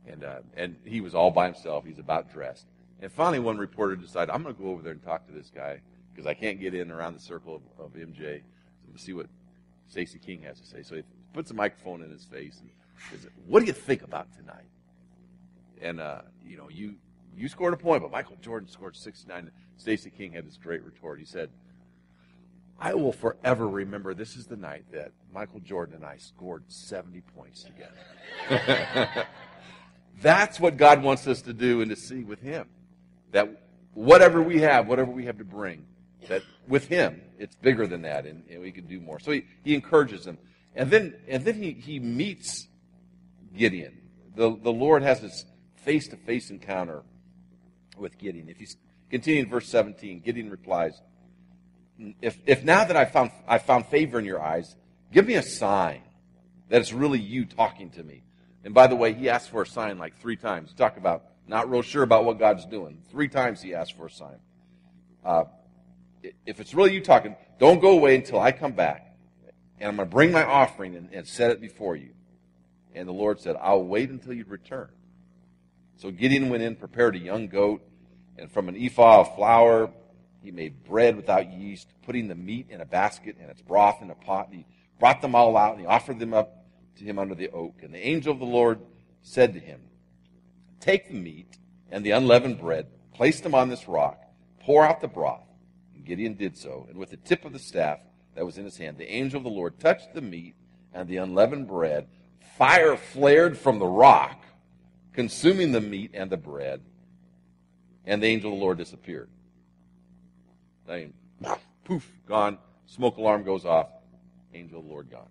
And 0.06 0.24
uh, 0.24 0.40
and 0.56 0.76
he 0.84 1.00
was 1.00 1.14
all 1.14 1.30
by 1.30 1.46
himself. 1.46 1.86
He's 1.86 1.98
about 1.98 2.32
dressed. 2.32 2.66
And 3.00 3.10
finally, 3.10 3.40
one 3.40 3.56
reporter 3.56 3.96
decided, 3.96 4.30
I'm 4.30 4.42
going 4.42 4.54
to 4.54 4.62
go 4.62 4.68
over 4.68 4.82
there 4.82 4.92
and 4.92 5.02
talk 5.02 5.26
to 5.26 5.32
this 5.32 5.50
guy 5.52 5.80
because 6.12 6.26
I 6.26 6.34
can't 6.34 6.60
get 6.60 6.72
in 6.74 6.90
around 6.90 7.14
the 7.14 7.20
circle 7.20 7.60
of, 7.78 7.86
of 7.86 7.92
MJ 7.94 8.42
to 8.94 8.98
see 8.98 9.12
what 9.12 9.26
Stacy 9.88 10.18
King 10.18 10.42
has 10.42 10.60
to 10.60 10.66
say. 10.66 10.82
So 10.82 10.96
he 10.96 11.02
puts 11.32 11.50
a 11.50 11.54
microphone 11.54 12.02
in 12.02 12.10
his 12.10 12.24
face 12.24 12.60
and 12.60 12.70
says, 13.10 13.30
"What 13.46 13.60
do 13.60 13.66
you 13.66 13.72
think 13.72 14.02
about 14.02 14.32
tonight?" 14.32 14.68
And 15.80 16.00
uh, 16.00 16.22
you 16.44 16.56
know, 16.56 16.68
you 16.68 16.94
you 17.36 17.48
scored 17.48 17.74
a 17.74 17.76
point, 17.76 18.02
but 18.02 18.10
Michael 18.10 18.36
Jordan 18.40 18.68
scored 18.68 18.96
69. 18.96 19.50
Stacy 19.76 20.10
King 20.10 20.32
had 20.32 20.46
this 20.46 20.56
great 20.56 20.84
retort. 20.84 21.18
He 21.18 21.24
said, 21.24 21.50
"I 22.78 22.94
will 22.94 23.12
forever 23.12 23.68
remember 23.68 24.14
this 24.14 24.36
is 24.36 24.46
the 24.46 24.56
night 24.56 24.84
that 24.92 25.12
Michael 25.32 25.60
Jordan 25.60 25.96
and 25.96 26.04
I 26.04 26.18
scored 26.18 26.64
70 26.68 27.22
points 27.36 27.64
together." 27.64 29.26
That's 30.20 30.60
what 30.60 30.76
God 30.76 31.02
wants 31.02 31.26
us 31.26 31.42
to 31.42 31.52
do 31.52 31.80
and 31.80 31.90
to 31.90 31.96
see 31.96 32.22
with 32.22 32.40
Him. 32.40 32.68
That 33.32 33.62
whatever 33.94 34.42
we 34.42 34.60
have, 34.60 34.86
whatever 34.86 35.10
we 35.10 35.24
have 35.24 35.38
to 35.38 35.44
bring, 35.44 35.86
that 36.28 36.42
with 36.68 36.86
him, 36.86 37.20
it's 37.38 37.56
bigger 37.56 37.86
than 37.86 38.02
that, 38.02 38.26
and, 38.26 38.44
and 38.50 38.60
we 38.60 38.70
can 38.70 38.86
do 38.86 39.00
more. 39.00 39.18
So 39.18 39.32
he, 39.32 39.44
he 39.64 39.74
encourages 39.74 40.24
them. 40.24 40.38
And 40.74 40.90
then, 40.90 41.14
and 41.28 41.44
then 41.44 41.54
he, 41.54 41.72
he 41.72 41.98
meets 42.00 42.66
Gideon. 43.56 43.98
The, 44.34 44.56
the 44.56 44.72
Lord 44.72 45.02
has 45.02 45.20
this 45.20 45.44
face 45.76 46.08
to 46.08 46.16
face 46.16 46.50
encounter 46.50 47.02
with 47.96 48.18
Gideon. 48.18 48.48
If 48.48 48.60
you 48.60 48.66
continue 49.10 49.42
in 49.42 49.50
verse 49.50 49.68
17, 49.68 50.20
Gideon 50.20 50.50
replies, 50.50 51.00
if, 52.20 52.38
if 52.46 52.64
now 52.64 52.84
that 52.84 52.96
I 52.96 53.04
found, 53.04 53.30
I 53.46 53.58
found 53.58 53.86
favor 53.86 54.18
in 54.18 54.24
your 54.24 54.42
eyes, 54.42 54.74
give 55.12 55.26
me 55.26 55.34
a 55.34 55.42
sign 55.42 56.02
that 56.68 56.80
it's 56.80 56.92
really 56.92 57.20
you 57.20 57.44
talking 57.44 57.90
to 57.90 58.02
me. 58.02 58.22
And 58.64 58.72
by 58.72 58.86
the 58.86 58.96
way, 58.96 59.12
he 59.12 59.28
asked 59.28 59.50
for 59.50 59.62
a 59.62 59.66
sign 59.66 59.98
like 59.98 60.18
three 60.20 60.36
times. 60.36 60.72
Talk 60.72 60.96
about 60.96 61.24
not 61.46 61.70
real 61.70 61.82
sure 61.82 62.02
about 62.02 62.24
what 62.24 62.38
God's 62.38 62.64
doing. 62.66 63.02
Three 63.10 63.28
times 63.28 63.60
he 63.60 63.74
asked 63.74 63.96
for 63.96 64.06
a 64.06 64.10
sign. 64.10 64.38
Uh, 65.24 65.44
if 66.46 66.60
it's 66.60 66.72
really 66.72 66.94
you 66.94 67.02
talking, 67.02 67.36
don't 67.58 67.80
go 67.80 67.90
away 67.90 68.16
until 68.16 68.40
I 68.40 68.52
come 68.52 68.72
back. 68.72 69.11
And 69.82 69.88
I'm 69.88 69.96
going 69.96 70.08
to 70.08 70.14
bring 70.14 70.30
my 70.30 70.44
offering 70.44 70.94
and, 70.94 71.08
and 71.12 71.26
set 71.26 71.50
it 71.50 71.60
before 71.60 71.96
you. 71.96 72.10
And 72.94 73.08
the 73.08 73.12
Lord 73.12 73.40
said, 73.40 73.56
I'll 73.60 73.82
wait 73.82 74.10
until 74.10 74.32
you 74.32 74.44
return. 74.46 74.88
So 75.96 76.12
Gideon 76.12 76.50
went 76.50 76.62
in, 76.62 76.76
prepared 76.76 77.16
a 77.16 77.18
young 77.18 77.48
goat, 77.48 77.82
and 78.38 78.48
from 78.48 78.68
an 78.68 78.76
ephah 78.76 79.22
of 79.22 79.34
flour, 79.34 79.90
he 80.40 80.52
made 80.52 80.84
bread 80.84 81.16
without 81.16 81.52
yeast, 81.52 81.88
putting 82.06 82.28
the 82.28 82.36
meat 82.36 82.68
in 82.70 82.80
a 82.80 82.84
basket 82.84 83.34
and 83.40 83.50
its 83.50 83.60
broth 83.60 84.00
in 84.00 84.10
a 84.10 84.14
pot. 84.14 84.50
And 84.50 84.58
he 84.58 84.66
brought 85.00 85.20
them 85.20 85.34
all 85.34 85.56
out, 85.56 85.72
and 85.72 85.80
he 85.80 85.86
offered 85.86 86.20
them 86.20 86.32
up 86.32 86.64
to 86.98 87.04
him 87.04 87.18
under 87.18 87.34
the 87.34 87.50
oak. 87.50 87.82
And 87.82 87.92
the 87.92 88.06
angel 88.06 88.32
of 88.32 88.38
the 88.38 88.44
Lord 88.44 88.78
said 89.22 89.52
to 89.54 89.58
him, 89.58 89.80
Take 90.78 91.08
the 91.08 91.14
meat 91.14 91.58
and 91.90 92.06
the 92.06 92.12
unleavened 92.12 92.60
bread, 92.60 92.86
place 93.12 93.40
them 93.40 93.52
on 93.52 93.68
this 93.68 93.88
rock, 93.88 94.22
pour 94.60 94.84
out 94.84 95.00
the 95.00 95.08
broth. 95.08 95.48
And 95.96 96.04
Gideon 96.04 96.34
did 96.34 96.56
so, 96.56 96.86
and 96.88 96.98
with 96.98 97.10
the 97.10 97.16
tip 97.16 97.44
of 97.44 97.52
the 97.52 97.58
staff 97.58 97.98
that 98.34 98.46
was 98.46 98.58
in 98.58 98.64
his 98.64 98.76
hand, 98.76 98.98
the 98.98 99.12
angel 99.12 99.38
of 99.38 99.44
the 99.44 99.50
Lord 99.50 99.78
touched 99.78 100.14
the 100.14 100.20
meat 100.20 100.54
and 100.92 101.08
the 101.08 101.18
unleavened 101.18 101.68
bread. 101.68 102.06
Fire 102.56 102.96
flared 102.96 103.56
from 103.56 103.78
the 103.78 103.86
rock, 103.86 104.44
consuming 105.12 105.72
the 105.72 105.80
meat 105.80 106.10
and 106.14 106.30
the 106.30 106.36
bread, 106.36 106.80
and 108.04 108.22
the 108.22 108.26
angel 108.26 108.52
of 108.52 108.58
the 108.58 108.64
Lord 108.64 108.78
disappeared. 108.78 109.28
I 110.88 110.96
mean, 110.96 111.14
poof, 111.84 112.10
gone. 112.26 112.58
Smoke 112.86 113.16
alarm 113.16 113.44
goes 113.44 113.64
off. 113.64 113.88
Angel 114.52 114.78
of 114.78 114.84
the 114.84 114.90
Lord 114.90 115.10
gone. 115.10 115.28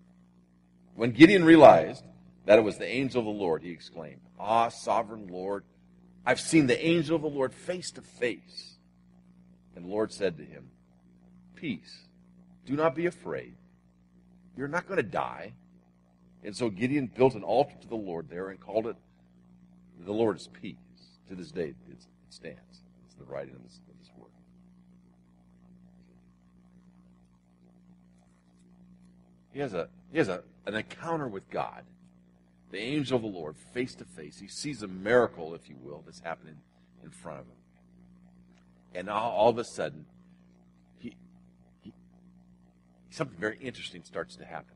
When 0.95 1.11
Gideon 1.11 1.43
realized 1.43 2.03
that 2.45 2.57
it 2.57 2.63
was 2.63 2.77
the 2.77 2.87
angel 2.87 3.19
of 3.19 3.25
the 3.25 3.31
Lord, 3.31 3.61
he 3.61 3.69
exclaimed, 3.69 4.21
Ah, 4.39 4.69
sovereign 4.69 5.27
Lord, 5.27 5.63
I've 6.25 6.39
seen 6.39 6.67
the 6.67 6.85
angel 6.85 7.15
of 7.15 7.21
the 7.21 7.27
Lord 7.27 7.53
face 7.53 7.91
to 7.91 8.01
face. 8.01 8.75
And 9.75 9.85
the 9.85 9.89
Lord 9.89 10.11
said 10.11 10.37
to 10.37 10.43
him, 10.43 10.69
Peace. 11.55 12.07
Do 12.65 12.75
not 12.75 12.95
be 12.95 13.05
afraid. 13.05 13.55
You're 14.57 14.67
not 14.67 14.87
going 14.87 14.97
to 14.97 15.03
die. 15.03 15.53
And 16.43 16.55
so 16.55 16.69
Gideon 16.69 17.11
built 17.15 17.35
an 17.35 17.43
altar 17.43 17.75
to 17.81 17.87
the 17.87 17.95
Lord 17.95 18.29
there 18.29 18.49
and 18.49 18.59
called 18.59 18.87
it, 18.87 18.95
The 20.05 20.11
Lord 20.11 20.37
is 20.37 20.47
Peace. 20.47 20.77
To 21.29 21.35
this 21.35 21.51
day, 21.51 21.73
it 21.89 22.05
stands. 22.29 22.81
It's 23.05 23.15
the 23.17 23.23
writing 23.23 23.55
of 23.55 23.63
this, 23.63 23.79
of 23.89 23.99
this 23.99 24.09
word. 24.17 24.31
He 29.53 29.59
has, 29.59 29.73
a, 29.73 29.87
he 30.11 30.17
has 30.17 30.27
a, 30.27 30.43
an 30.65 30.75
encounter 30.75 31.27
with 31.27 31.49
God, 31.49 31.83
the 32.71 32.79
angel 32.79 33.17
of 33.17 33.21
the 33.21 33.29
Lord, 33.29 33.55
face 33.73 33.95
to 33.95 34.05
face. 34.05 34.39
He 34.39 34.47
sees 34.47 34.83
a 34.83 34.87
miracle, 34.87 35.53
if 35.53 35.69
you 35.69 35.75
will, 35.81 36.03
that's 36.05 36.19
happening 36.19 36.57
in 37.03 37.09
front 37.11 37.39
of 37.39 37.45
him. 37.45 37.53
And 38.93 39.09
all, 39.09 39.31
all 39.31 39.49
of 39.49 39.57
a 39.57 39.63
sudden, 39.63 40.05
he, 40.99 41.15
he, 41.81 41.93
something 43.11 43.37
very 43.37 43.57
interesting 43.61 44.03
starts 44.03 44.35
to 44.37 44.45
happen. 44.45 44.75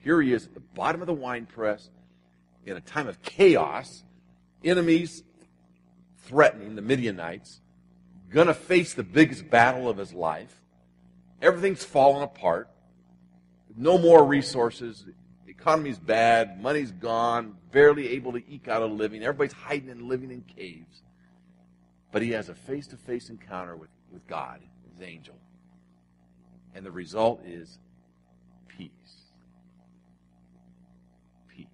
Here 0.00 0.20
he 0.20 0.32
is 0.32 0.46
at 0.46 0.54
the 0.54 0.60
bottom 0.60 1.00
of 1.00 1.06
the 1.06 1.14
wine 1.14 1.46
press 1.46 1.88
in 2.66 2.76
a 2.76 2.80
time 2.80 3.08
of 3.08 3.22
chaos, 3.22 4.04
enemies 4.62 5.22
threatening 6.24 6.74
the 6.74 6.82
Midianites, 6.82 7.60
going 8.30 8.48
to 8.48 8.54
face 8.54 8.94
the 8.94 9.02
biggest 9.02 9.48
battle 9.48 9.88
of 9.88 9.96
his 9.96 10.12
life. 10.12 10.60
Everything's 11.40 11.84
fallen 11.84 12.22
apart. 12.22 12.68
No 13.76 13.98
more 13.98 14.24
resources. 14.24 15.04
The 15.44 15.50
economy's 15.50 15.98
bad. 15.98 16.60
Money's 16.60 16.90
gone. 16.90 17.56
Barely 17.70 18.10
able 18.10 18.32
to 18.32 18.42
eke 18.48 18.68
out 18.68 18.82
a 18.82 18.86
living. 18.86 19.22
Everybody's 19.22 19.52
hiding 19.52 19.90
and 19.90 20.02
living 20.02 20.30
in 20.30 20.42
caves. 20.42 21.02
But 22.12 22.22
he 22.22 22.30
has 22.30 22.48
a 22.48 22.54
face 22.54 22.86
to 22.88 22.96
face 22.96 23.28
encounter 23.28 23.76
with, 23.76 23.90
with 24.12 24.26
God, 24.26 24.60
his 24.92 25.06
angel. 25.06 25.34
And 26.74 26.84
the 26.84 26.90
result 26.90 27.42
is 27.46 27.78
peace. 28.66 28.90
Peace. 31.48 31.66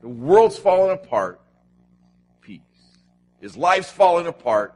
The 0.00 0.08
world's 0.08 0.58
falling 0.58 0.92
apart. 0.92 1.40
Peace. 2.40 2.60
His 3.40 3.56
life's 3.56 3.90
falling 3.90 4.26
apart. 4.26 4.74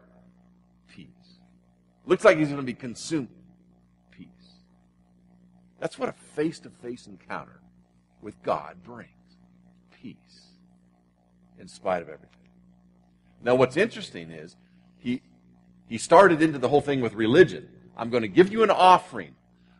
Peace. 0.88 1.06
Looks 2.04 2.24
like 2.24 2.38
he's 2.38 2.48
going 2.48 2.60
to 2.60 2.66
be 2.66 2.74
consumed. 2.74 3.28
Peace. 4.10 4.28
That's 5.80 5.98
what 5.98 6.10
a 6.10 6.12
face 6.12 6.60
to 6.60 6.70
face 6.70 7.06
encounter 7.06 7.60
with 8.20 8.40
God 8.42 8.76
brings. 8.84 9.10
Peace. 10.02 10.16
In 11.58 11.68
spite 11.68 12.02
of 12.02 12.08
everything. 12.08 12.28
Now, 13.42 13.54
what's 13.54 13.76
interesting 13.76 14.30
is 14.30 14.56
he, 14.98 15.22
he 15.86 15.98
started 15.98 16.42
into 16.42 16.58
the 16.58 16.68
whole 16.68 16.80
thing 16.80 17.00
with 17.00 17.14
religion. 17.14 17.68
I'm 17.96 18.10
going 18.10 18.22
to 18.22 18.28
give 18.28 18.52
you 18.52 18.62
an 18.62 18.70
offering. 18.70 19.34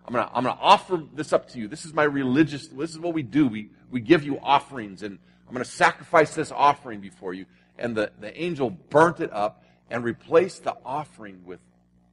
I'm 0.07 0.13
going, 0.13 0.27
to, 0.27 0.35
I'm 0.35 0.45
going 0.45 0.55
to 0.55 0.63
offer 0.63 1.03
this 1.15 1.33
up 1.33 1.49
to 1.51 1.59
you. 1.59 1.67
This 1.67 1.85
is 1.85 1.95
my 1.95 2.05
religious, 2.05 2.69
this 2.69 2.91
is 2.91 2.99
what 2.99 3.15
we 3.15 3.23
do. 3.23 3.49
We, 3.49 3.71
we 3.91 4.01
give 4.01 4.25
you 4.25 4.39
offerings, 4.41 5.03
and 5.03 5.19
I'm 5.49 5.55
going 5.55 5.65
to 5.65 5.71
sacrifice 5.71 6.35
this 6.35 6.53
offering 6.53 7.01
before 7.01 7.33
you. 7.33 7.47
And 7.79 7.97
the, 7.97 8.13
the 8.21 8.41
angel 8.41 8.71
burnt 8.71 9.21
it 9.21 9.33
up 9.33 9.65
and 9.91 10.05
replaced 10.05 10.65
the 10.65 10.77
offering 10.85 11.43
with 11.45 11.61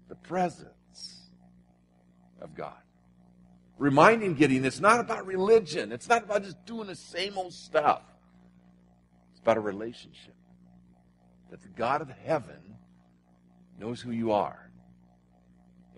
the 0.10 0.16
presence 0.16 1.28
of 2.40 2.56
God. 2.56 2.74
Reminding 3.78 4.36
Gideon, 4.36 4.64
it's 4.64 4.80
not 4.80 5.00
about 5.00 5.26
religion. 5.26 5.92
It's 5.92 6.08
not 6.08 6.24
about 6.24 6.44
just 6.44 6.66
doing 6.66 6.88
the 6.88 6.96
same 6.96 7.38
old 7.38 7.54
stuff. 7.54 8.04
It's 9.32 9.40
about 9.40 9.58
a 9.58 9.62
relationship 9.62 10.36
that 11.50 11.62
the 11.62 11.70
God 11.70 12.02
of 12.02 12.10
heaven 12.10 12.78
knows 13.78 14.00
who 14.00 14.12
you 14.12 14.32
are 14.32 14.71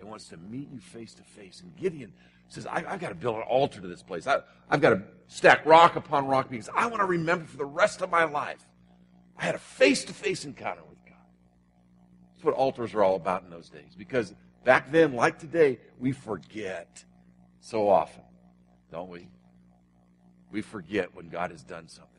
and 0.00 0.08
wants 0.08 0.28
to 0.28 0.36
meet 0.36 0.70
you 0.70 0.80
face 0.80 1.14
to 1.14 1.22
face. 1.22 1.60
And 1.62 1.74
Gideon 1.76 2.12
says, 2.48 2.66
I, 2.66 2.80
have 2.80 3.00
got 3.00 3.08
to 3.08 3.14
build 3.14 3.36
an 3.36 3.42
altar 3.42 3.80
to 3.80 3.88
this 3.88 4.02
place. 4.02 4.26
I, 4.26 4.40
I've 4.68 4.80
got 4.80 4.90
to 4.90 5.02
stack 5.26 5.64
rock 5.66 5.96
upon 5.96 6.26
rock 6.26 6.50
because 6.50 6.68
I 6.74 6.86
want 6.86 7.00
to 7.00 7.06
remember 7.06 7.44
for 7.44 7.56
the 7.56 7.64
rest 7.64 8.02
of 8.02 8.10
my 8.10 8.24
life. 8.24 8.64
I 9.36 9.44
had 9.44 9.54
a 9.54 9.58
face 9.58 10.04
to 10.04 10.12
face 10.12 10.44
encounter 10.44 10.82
with 10.88 10.98
God. 11.06 11.16
That's 12.34 12.44
what 12.44 12.54
altars 12.54 12.94
are 12.94 13.02
all 13.02 13.16
about 13.16 13.42
in 13.42 13.50
those 13.50 13.68
days. 13.68 13.94
Because 13.96 14.34
back 14.64 14.92
then, 14.92 15.14
like 15.14 15.38
today, 15.38 15.78
we 15.98 16.12
forget 16.12 17.04
So 17.60 17.88
often, 17.88 18.24
don't 18.92 19.08
we? 19.08 19.28
We 20.50 20.60
forget 20.60 21.14
when 21.14 21.30
God 21.30 21.50
has 21.50 21.64
done 21.64 21.88
something. 21.88 22.10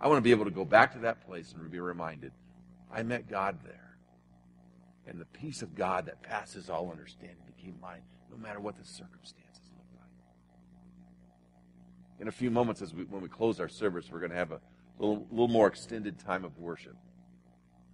I 0.00 0.06
want 0.06 0.18
to 0.18 0.22
be 0.22 0.30
able 0.30 0.44
to 0.44 0.52
go 0.52 0.64
back 0.64 0.92
to 0.92 1.00
that 1.00 1.26
place 1.26 1.52
and 1.52 1.70
be 1.70 1.80
reminded 1.80 2.32
I 2.90 3.02
met 3.02 3.28
God 3.28 3.58
there. 3.64 3.87
And 5.08 5.18
the 5.18 5.24
peace 5.24 5.62
of 5.62 5.74
God 5.74 6.06
that 6.06 6.22
passes 6.22 6.68
all 6.68 6.90
understanding 6.90 7.38
became 7.56 7.76
mine, 7.80 8.02
no 8.30 8.36
matter 8.36 8.60
what 8.60 8.76
the 8.76 8.84
circumstances 8.84 9.62
look 9.74 9.86
like. 9.94 10.10
In 12.20 12.28
a 12.28 12.32
few 12.32 12.50
moments, 12.50 12.82
as 12.82 12.92
we, 12.92 13.04
when 13.04 13.22
we 13.22 13.28
close 13.28 13.58
our 13.58 13.68
service, 13.68 14.10
we're 14.12 14.18
going 14.18 14.32
to 14.32 14.36
have 14.36 14.52
a 14.52 14.60
little, 14.98 15.26
little 15.30 15.48
more 15.48 15.66
extended 15.66 16.18
time 16.18 16.44
of 16.44 16.58
worship. 16.58 16.94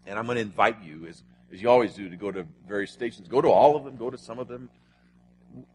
And 0.06 0.18
I'm 0.18 0.26
going 0.26 0.36
to 0.36 0.42
invite 0.42 0.82
you, 0.82 1.06
as, 1.06 1.22
as 1.52 1.62
you 1.62 1.70
always 1.70 1.94
do, 1.94 2.08
to 2.08 2.16
go 2.16 2.32
to 2.32 2.44
various 2.66 2.90
stations. 2.90 3.28
Go 3.28 3.40
to 3.40 3.48
all 3.48 3.76
of 3.76 3.84
them, 3.84 3.96
go 3.96 4.10
to 4.10 4.18
some 4.18 4.40
of 4.40 4.48
them, 4.48 4.68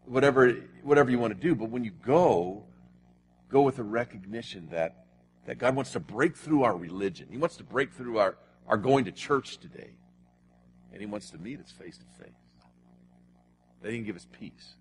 whatever, 0.04 0.50
whatever 0.82 1.10
you 1.10 1.18
want 1.18 1.34
to 1.34 1.40
do. 1.40 1.54
But 1.54 1.70
when 1.70 1.84
you 1.84 1.92
go, 2.04 2.64
go 3.48 3.62
with 3.62 3.78
a 3.78 3.82
recognition 3.82 4.68
that, 4.72 5.06
that 5.46 5.56
God 5.56 5.74
wants 5.74 5.92
to 5.92 6.00
break 6.00 6.36
through 6.36 6.64
our 6.64 6.76
religion. 6.76 7.28
He 7.30 7.38
wants 7.38 7.56
to 7.56 7.64
break 7.64 7.94
through 7.94 8.18
our, 8.18 8.36
our 8.68 8.76
going 8.76 9.06
to 9.06 9.12
church 9.12 9.56
today. 9.56 9.92
And 10.92 11.00
He 11.00 11.06
wants 11.06 11.30
to 11.30 11.38
meet 11.38 11.60
us 11.60 11.70
face 11.70 11.98
to 11.98 12.22
face. 12.22 12.32
That 13.82 13.90
He 13.90 13.98
can 13.98 14.06
give 14.06 14.16
us 14.16 14.26
peace, 14.38 14.74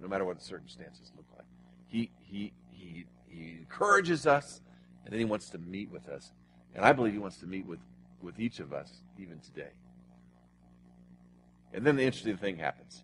no 0.00 0.08
matter 0.08 0.24
what 0.24 0.38
the 0.38 0.44
circumstances 0.44 1.12
look 1.16 1.26
like. 1.36 1.46
He, 1.88 2.10
he, 2.22 2.52
he, 2.70 3.06
he 3.28 3.56
encourages 3.58 4.26
us, 4.26 4.60
and 5.04 5.12
then 5.12 5.18
He 5.18 5.24
wants 5.24 5.50
to 5.50 5.58
meet 5.58 5.90
with 5.90 6.08
us. 6.08 6.32
And 6.74 6.84
I 6.84 6.92
believe 6.92 7.12
He 7.12 7.18
wants 7.18 7.38
to 7.38 7.46
meet 7.46 7.66
with, 7.66 7.80
with 8.20 8.38
each 8.40 8.60
of 8.60 8.72
us 8.72 8.90
even 9.18 9.38
today. 9.40 9.70
And 11.72 11.84
then 11.84 11.96
the 11.96 12.04
interesting 12.04 12.36
thing 12.36 12.58
happens. 12.58 13.02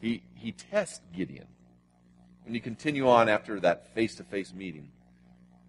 He, 0.00 0.22
he 0.34 0.52
tests 0.52 1.00
Gideon. 1.16 1.46
When 2.44 2.54
you 2.54 2.60
continue 2.60 3.08
on 3.08 3.28
after 3.28 3.58
that 3.60 3.94
face 3.94 4.14
to 4.16 4.24
face 4.24 4.54
meeting, 4.54 4.90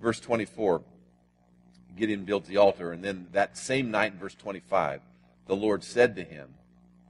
verse 0.02 0.20
24, 0.20 0.82
Gideon 1.98 2.26
built 2.26 2.46
the 2.46 2.58
altar, 2.58 2.92
and 2.92 3.04
then 3.04 3.28
that 3.32 3.58
same 3.58 3.92
night 3.92 4.14
in 4.14 4.20
verse 4.20 4.36
25, 4.36 5.02
the 5.50 5.56
Lord 5.56 5.84
said 5.84 6.16
to 6.16 6.24
him, 6.24 6.54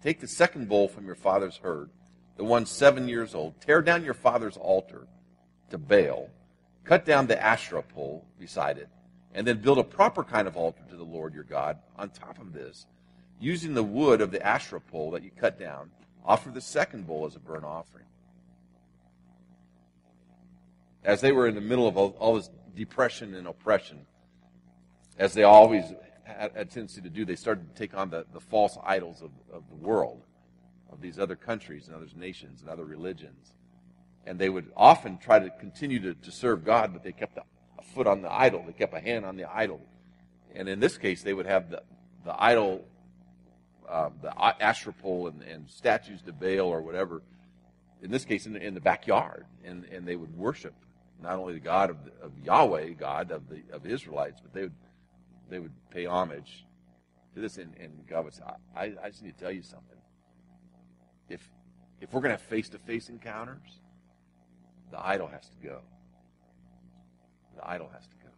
Take 0.02 0.22
the 0.22 0.28
second 0.28 0.70
bull 0.70 0.88
from 0.88 1.06
your 1.06 1.16
father's 1.16 1.58
herd, 1.58 1.90
the 2.38 2.46
one 2.46 2.66
seven 2.66 3.10
years 3.10 3.36
old, 3.36 3.60
tear 3.60 3.82
down 3.82 4.06
your 4.06 4.14
father's 4.14 4.56
altar 4.56 5.08
to 5.72 5.78
Baal, 5.78 6.30
cut 6.86 7.04
down 7.04 7.28
the 7.28 7.40
Asherah 7.40 7.84
pole 7.84 8.26
beside 8.40 8.78
it, 8.78 8.88
and 9.34 9.46
then 9.46 9.62
build 9.62 9.78
a 9.78 9.84
proper 9.84 10.24
kind 10.24 10.48
of 10.48 10.56
altar 10.56 10.82
to 10.90 10.96
the 10.96 11.04
Lord 11.04 11.34
your 11.34 11.44
God 11.44 11.80
on 11.98 12.12
top 12.12 12.40
of 12.40 12.54
this, 12.54 12.88
using 13.42 13.74
the 13.74 13.84
wood 13.84 14.22
of 14.22 14.32
the 14.32 14.42
Asherah 14.42 14.80
pole 14.80 15.12
that 15.12 15.24
you 15.24 15.32
cut 15.32 15.60
down, 15.60 15.92
offer 16.24 16.50
the 16.50 16.62
second 16.62 17.08
bull 17.08 17.26
as 17.26 17.36
a 17.36 17.40
burnt 17.40 17.66
offering. 17.66 18.06
As 21.04 21.20
they 21.20 21.34
were 21.34 21.48
in 21.48 21.56
the 21.56 21.62
middle 21.62 21.90
of 21.90 21.98
all, 21.98 22.16
all 22.20 22.36
this 22.36 22.50
depression 22.74 23.36
and 23.36 23.48
oppression, 23.48 24.06
as 25.18 25.34
they 25.34 25.44
always 25.44 25.84
had 26.30 26.52
a 26.56 26.66
tendency 26.66 27.02
to 27.02 27.10
do, 27.10 27.26
they 27.26 27.36
started 27.36 27.74
to 27.74 27.80
take 27.80 27.96
on 27.96 28.10
the, 28.10 28.26
the 28.34 28.40
false 28.40 28.78
idols 28.84 29.22
of, 29.22 29.32
of 29.52 29.64
the 29.70 29.76
world, 29.76 30.24
of 30.92 31.02
these 31.02 31.20
other 31.20 31.36
countries 31.36 31.88
and 31.88 31.96
other 31.96 32.08
nations 32.16 32.62
and 32.62 32.70
other 32.70 32.86
religions. 32.86 33.54
And 34.26 34.40
they 34.40 34.50
would 34.50 34.72
often 34.76 35.18
try 35.18 35.40
to 35.40 35.50
continue 35.50 36.00
to, 36.02 36.14
to 36.14 36.32
serve 36.32 36.64
God, 36.66 36.94
but 36.94 37.04
they 37.04 37.12
kept 37.12 37.38
a, 37.38 37.44
a 37.78 37.82
foot 37.82 38.08
on 38.08 38.22
the 38.22 38.32
idol. 38.32 38.64
They 38.66 38.74
kept 38.74 38.94
a 38.94 39.00
hand 39.00 39.26
on 39.26 39.36
the 39.36 39.46
idol. 39.46 39.82
And 40.56 40.68
in 40.68 40.80
this 40.80 40.98
case, 40.98 41.24
they 41.24 41.34
would 41.34 41.46
have 41.46 41.70
the, 41.70 41.84
the 42.26 42.42
idol, 42.42 42.86
uh, 43.88 44.10
the 44.22 44.64
Asherah 44.64 44.94
pole 44.94 45.28
and, 45.28 45.42
and 45.44 45.70
statues 45.70 46.22
to 46.24 46.34
Baal 46.34 46.68
or 46.68 46.82
whatever, 46.82 47.22
in 48.02 48.12
this 48.12 48.26
case, 48.26 48.46
in 48.46 48.54
the, 48.54 48.62
in 48.62 48.74
the 48.74 48.82
backyard. 48.82 49.46
And, 49.64 49.86
and 49.86 50.08
they 50.08 50.16
would 50.16 50.36
worship 50.36 50.74
not 51.22 51.36
only 51.36 51.54
the 51.54 51.60
God 51.60 51.90
of, 51.90 51.98
the, 52.06 52.12
of 52.22 52.32
Yahweh, 52.44 52.90
God 52.92 53.32
of 53.32 53.50
the 53.50 53.62
of 53.74 53.86
Israelites, 53.86 54.40
but 54.42 54.54
they 54.54 54.62
would 54.62 54.76
they 55.50 55.60
would 55.60 55.74
pay 55.90 56.06
homage 56.06 56.66
to 57.34 57.42
this. 57.42 57.58
And, 57.58 57.76
and 57.80 58.06
God 58.08 58.26
would 58.26 58.34
say, 58.34 58.44
I, 58.76 58.94
I 59.04 59.10
just 59.10 59.24
need 59.24 59.38
to 59.38 59.44
tell 59.44 59.52
you 59.52 59.62
something. 59.62 59.98
If 61.30 61.48
if 62.02 62.14
we're 62.14 62.22
going 62.22 62.32
to 62.32 62.38
have 62.38 62.42
face 62.42 62.70
to 62.70 62.80
face 62.80 63.10
encounters, 63.10 63.82
the 64.92 65.06
idol 65.06 65.28
has 65.28 65.50
to 65.50 65.68
go. 65.68 65.82
The 67.58 67.70
idol 67.70 67.90
has 67.94 68.08
to 68.08 68.16
go. 68.16 68.30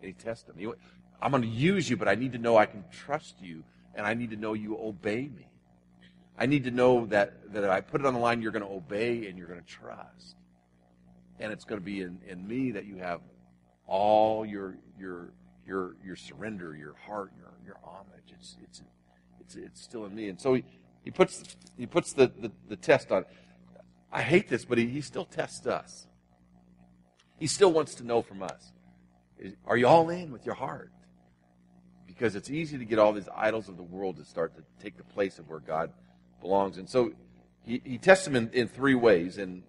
And 0.00 0.06
he 0.08 0.12
tests 0.12 0.44
them. 0.44 0.56
He, 0.58 0.70
I'm 1.20 1.30
going 1.30 1.42
to 1.42 1.48
use 1.48 1.88
you, 1.88 1.96
but 1.96 2.08
I 2.08 2.14
need 2.14 2.32
to 2.32 2.38
know 2.38 2.58
I 2.58 2.66
can 2.66 2.84
trust 2.90 3.36
you, 3.40 3.64
and 3.94 4.06
I 4.06 4.12
need 4.12 4.30
to 4.30 4.36
know 4.36 4.52
you 4.52 4.78
obey 4.78 5.30
me. 5.34 5.48
I 6.38 6.44
need 6.44 6.64
to 6.64 6.70
know 6.70 7.06
that, 7.06 7.52
that 7.54 7.68
I 7.70 7.80
put 7.80 8.02
it 8.02 8.06
on 8.06 8.12
the 8.12 8.20
line, 8.20 8.42
you're 8.42 8.52
going 8.52 8.64
to 8.64 8.70
obey 8.70 9.26
and 9.26 9.38
you're 9.38 9.48
going 9.48 9.60
to 9.60 9.66
trust 9.66 10.36
and 11.40 11.52
it's 11.52 11.64
going 11.64 11.80
to 11.80 11.84
be 11.84 12.02
in, 12.02 12.18
in 12.28 12.46
me 12.46 12.70
that 12.72 12.84
you 12.84 12.96
have 12.96 13.20
all 13.86 14.46
your 14.46 14.76
your 14.98 15.32
your 15.70 15.94
your 16.04 16.16
surrender, 16.16 16.76
your 16.76 16.96
heart, 17.06 17.30
your 17.38 17.52
your 17.64 17.76
homage. 17.84 18.34
It's 18.34 18.56
it's 18.64 18.82
it's 19.40 19.54
it's 19.54 19.80
still 19.80 20.04
in 20.04 20.14
me. 20.14 20.28
And 20.28 20.40
so 20.40 20.54
he, 20.54 20.64
he 21.04 21.10
puts 21.12 21.56
he 21.78 21.86
puts 21.86 22.12
the, 22.12 22.26
the, 22.26 22.50
the 22.68 22.76
test 22.76 23.12
on. 23.12 23.24
I 24.12 24.22
hate 24.22 24.48
this, 24.48 24.64
but 24.64 24.76
he, 24.76 24.88
he 24.88 25.00
still 25.00 25.24
tests 25.24 25.66
us. 25.68 26.08
He 27.38 27.46
still 27.46 27.72
wants 27.72 27.94
to 27.96 28.04
know 28.04 28.20
from 28.20 28.42
us. 28.42 28.72
Are 29.64 29.76
you 29.76 29.86
all 29.86 30.10
in 30.10 30.32
with 30.32 30.44
your 30.44 30.56
heart? 30.56 30.90
Because 32.06 32.34
it's 32.34 32.50
easy 32.50 32.76
to 32.76 32.84
get 32.84 32.98
all 32.98 33.12
these 33.12 33.28
idols 33.34 33.68
of 33.68 33.76
the 33.76 33.84
world 33.84 34.16
to 34.16 34.24
start 34.24 34.56
to 34.56 34.62
take 34.82 34.96
the 34.96 35.04
place 35.04 35.38
of 35.38 35.48
where 35.48 35.60
God 35.60 35.92
belongs. 36.40 36.76
And 36.76 36.90
so 36.90 37.12
he, 37.64 37.80
he 37.84 37.96
tests 37.96 38.24
them 38.24 38.34
in, 38.34 38.50
in 38.50 38.66
three 38.66 38.96
ways, 38.96 39.38
and 39.38 39.62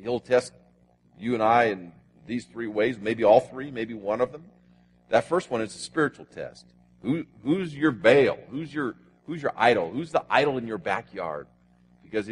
he'll 0.00 0.20
test 0.20 0.52
you 1.18 1.32
and 1.34 1.42
I 1.42 1.64
in 1.64 1.92
these 2.26 2.44
three 2.44 2.68
ways, 2.68 2.98
maybe 3.00 3.24
all 3.24 3.40
three, 3.40 3.70
maybe 3.70 3.94
one 3.94 4.20
of 4.20 4.30
them. 4.30 4.44
That 5.08 5.24
first 5.24 5.50
one 5.50 5.60
is 5.60 5.74
a 5.74 5.78
spiritual 5.78 6.26
test. 6.26 6.66
Who, 7.02 7.24
who's 7.44 7.74
your 7.74 7.92
Baal? 7.92 8.38
Who's 8.50 8.72
your, 8.72 8.96
who's 9.26 9.42
your 9.42 9.52
idol? 9.56 9.90
Who's 9.90 10.12
the 10.12 10.24
idol 10.28 10.58
in 10.58 10.66
your 10.66 10.78
backyard? 10.78 11.46
Because 12.02 12.28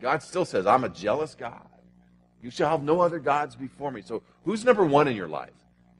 God 0.00 0.22
still 0.22 0.44
says, 0.44 0.66
I'm 0.66 0.84
a 0.84 0.88
jealous 0.88 1.34
God. 1.34 1.66
You 2.42 2.50
shall 2.50 2.70
have 2.70 2.82
no 2.82 3.00
other 3.00 3.20
gods 3.20 3.54
before 3.54 3.92
me. 3.92 4.02
So 4.02 4.22
who's 4.44 4.64
number 4.64 4.84
one 4.84 5.06
in 5.06 5.14
your 5.14 5.28
life? 5.28 5.50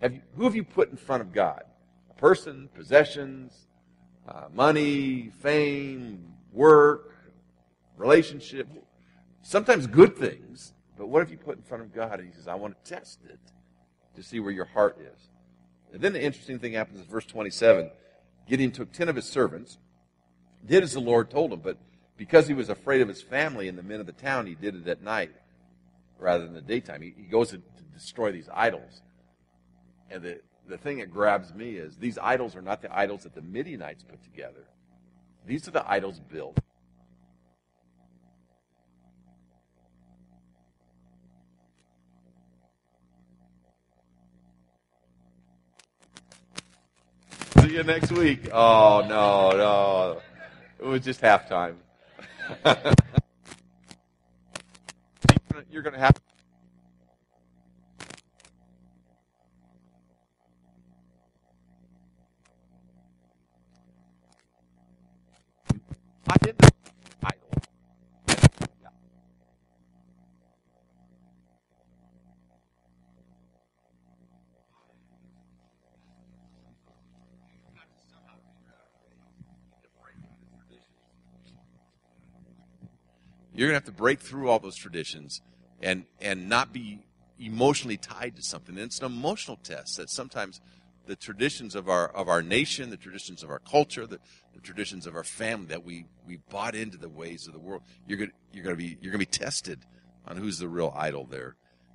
Have 0.00 0.14
you, 0.14 0.22
who 0.36 0.44
have 0.44 0.56
you 0.56 0.64
put 0.64 0.90
in 0.90 0.96
front 0.96 1.22
of 1.22 1.32
God? 1.32 1.62
A 2.10 2.14
person, 2.14 2.68
possessions, 2.74 3.68
uh, 4.28 4.46
money, 4.52 5.30
fame, 5.40 6.32
work, 6.52 7.14
relationship, 7.96 8.68
sometimes 9.42 9.86
good 9.86 10.16
things. 10.16 10.72
But 10.98 11.08
what 11.08 11.22
if 11.22 11.30
you 11.30 11.36
put 11.36 11.56
in 11.56 11.62
front 11.62 11.84
of 11.84 11.94
God 11.94 12.18
and 12.18 12.28
He 12.28 12.34
says, 12.34 12.48
I 12.48 12.54
want 12.54 12.74
to 12.84 12.90
test 12.94 13.20
it 13.28 13.38
to 14.16 14.22
see 14.22 14.40
where 14.40 14.52
your 14.52 14.64
heart 14.64 14.98
is? 15.00 15.28
And 15.92 16.00
then 16.00 16.12
the 16.12 16.22
interesting 16.22 16.58
thing 16.58 16.72
happens 16.72 17.00
in 17.00 17.06
verse 17.06 17.26
27. 17.26 17.90
Gideon 18.48 18.72
took 18.72 18.92
ten 18.92 19.08
of 19.08 19.16
his 19.16 19.26
servants, 19.26 19.78
did 20.64 20.82
as 20.82 20.92
the 20.92 21.00
Lord 21.00 21.30
told 21.30 21.52
him, 21.52 21.60
but 21.60 21.78
because 22.16 22.46
he 22.46 22.54
was 22.54 22.68
afraid 22.68 23.00
of 23.00 23.08
his 23.08 23.22
family 23.22 23.68
and 23.68 23.76
the 23.76 23.82
men 23.82 24.00
of 24.00 24.06
the 24.06 24.12
town, 24.12 24.46
he 24.46 24.54
did 24.54 24.74
it 24.74 24.88
at 24.88 25.02
night 25.02 25.32
rather 26.18 26.44
than 26.44 26.54
the 26.54 26.60
daytime. 26.60 27.02
He, 27.02 27.14
he 27.16 27.24
goes 27.24 27.50
to, 27.50 27.58
to 27.58 27.82
destroy 27.92 28.32
these 28.32 28.48
idols. 28.52 29.02
And 30.10 30.22
the, 30.22 30.40
the 30.68 30.78
thing 30.78 30.98
that 30.98 31.10
grabs 31.10 31.52
me 31.52 31.72
is 31.72 31.96
these 31.96 32.18
idols 32.18 32.56
are 32.56 32.62
not 32.62 32.82
the 32.82 32.96
idols 32.96 33.24
that 33.24 33.34
the 33.34 33.42
Midianites 33.42 34.04
put 34.04 34.22
together. 34.22 34.66
These 35.46 35.66
are 35.68 35.72
the 35.72 35.90
idols 35.90 36.20
built 36.20 36.58
See 47.72 47.78
you 47.78 47.84
next 47.84 48.12
week. 48.12 48.50
Oh, 48.52 49.02
no, 49.08 49.50
no. 49.56 50.20
It 50.78 50.84
was 50.84 51.02
just 51.02 51.22
halftime. 51.22 51.76
You're 55.70 55.80
going 55.80 55.94
to 55.94 55.98
have. 55.98 56.20
I 66.28 66.36
did 66.42 66.58
the 66.58 66.70
idol. 67.24 67.52
You're 83.62 83.70
going 83.70 83.80
to 83.80 83.86
have 83.86 83.94
to 83.94 84.02
break 84.02 84.18
through 84.18 84.48
all 84.48 84.58
those 84.58 84.74
traditions 84.74 85.40
and, 85.80 86.04
and 86.20 86.48
not 86.48 86.72
be 86.72 87.06
emotionally 87.38 87.96
tied 87.96 88.34
to 88.34 88.42
something. 88.42 88.74
And 88.74 88.86
it's 88.86 88.98
an 88.98 89.06
emotional 89.06 89.56
test 89.56 89.98
that 89.98 90.10
sometimes 90.10 90.60
the 91.06 91.14
traditions 91.14 91.76
of 91.76 91.88
our, 91.88 92.08
of 92.08 92.28
our 92.28 92.42
nation, 92.42 92.90
the 92.90 92.96
traditions 92.96 93.44
of 93.44 93.50
our 93.50 93.60
culture, 93.60 94.04
the, 94.04 94.18
the 94.52 94.60
traditions 94.60 95.06
of 95.06 95.14
our 95.14 95.22
family, 95.22 95.66
that 95.66 95.84
we, 95.84 96.06
we 96.26 96.38
bought 96.50 96.74
into 96.74 96.98
the 96.98 97.08
ways 97.08 97.46
of 97.46 97.52
the 97.52 97.60
world, 97.60 97.82
you're 98.04 98.18
gonna 98.18 98.32
you're 98.52 98.64
to 98.64 98.74
be, 98.74 98.98
you're 99.00 99.12
to 99.12 99.18
be 99.18 99.26
tested 99.26 99.86
on 100.26 100.38
who's 100.38 100.58
the 100.58 100.66
real 100.66 100.92
idol 100.96 101.24
there. 101.24 101.54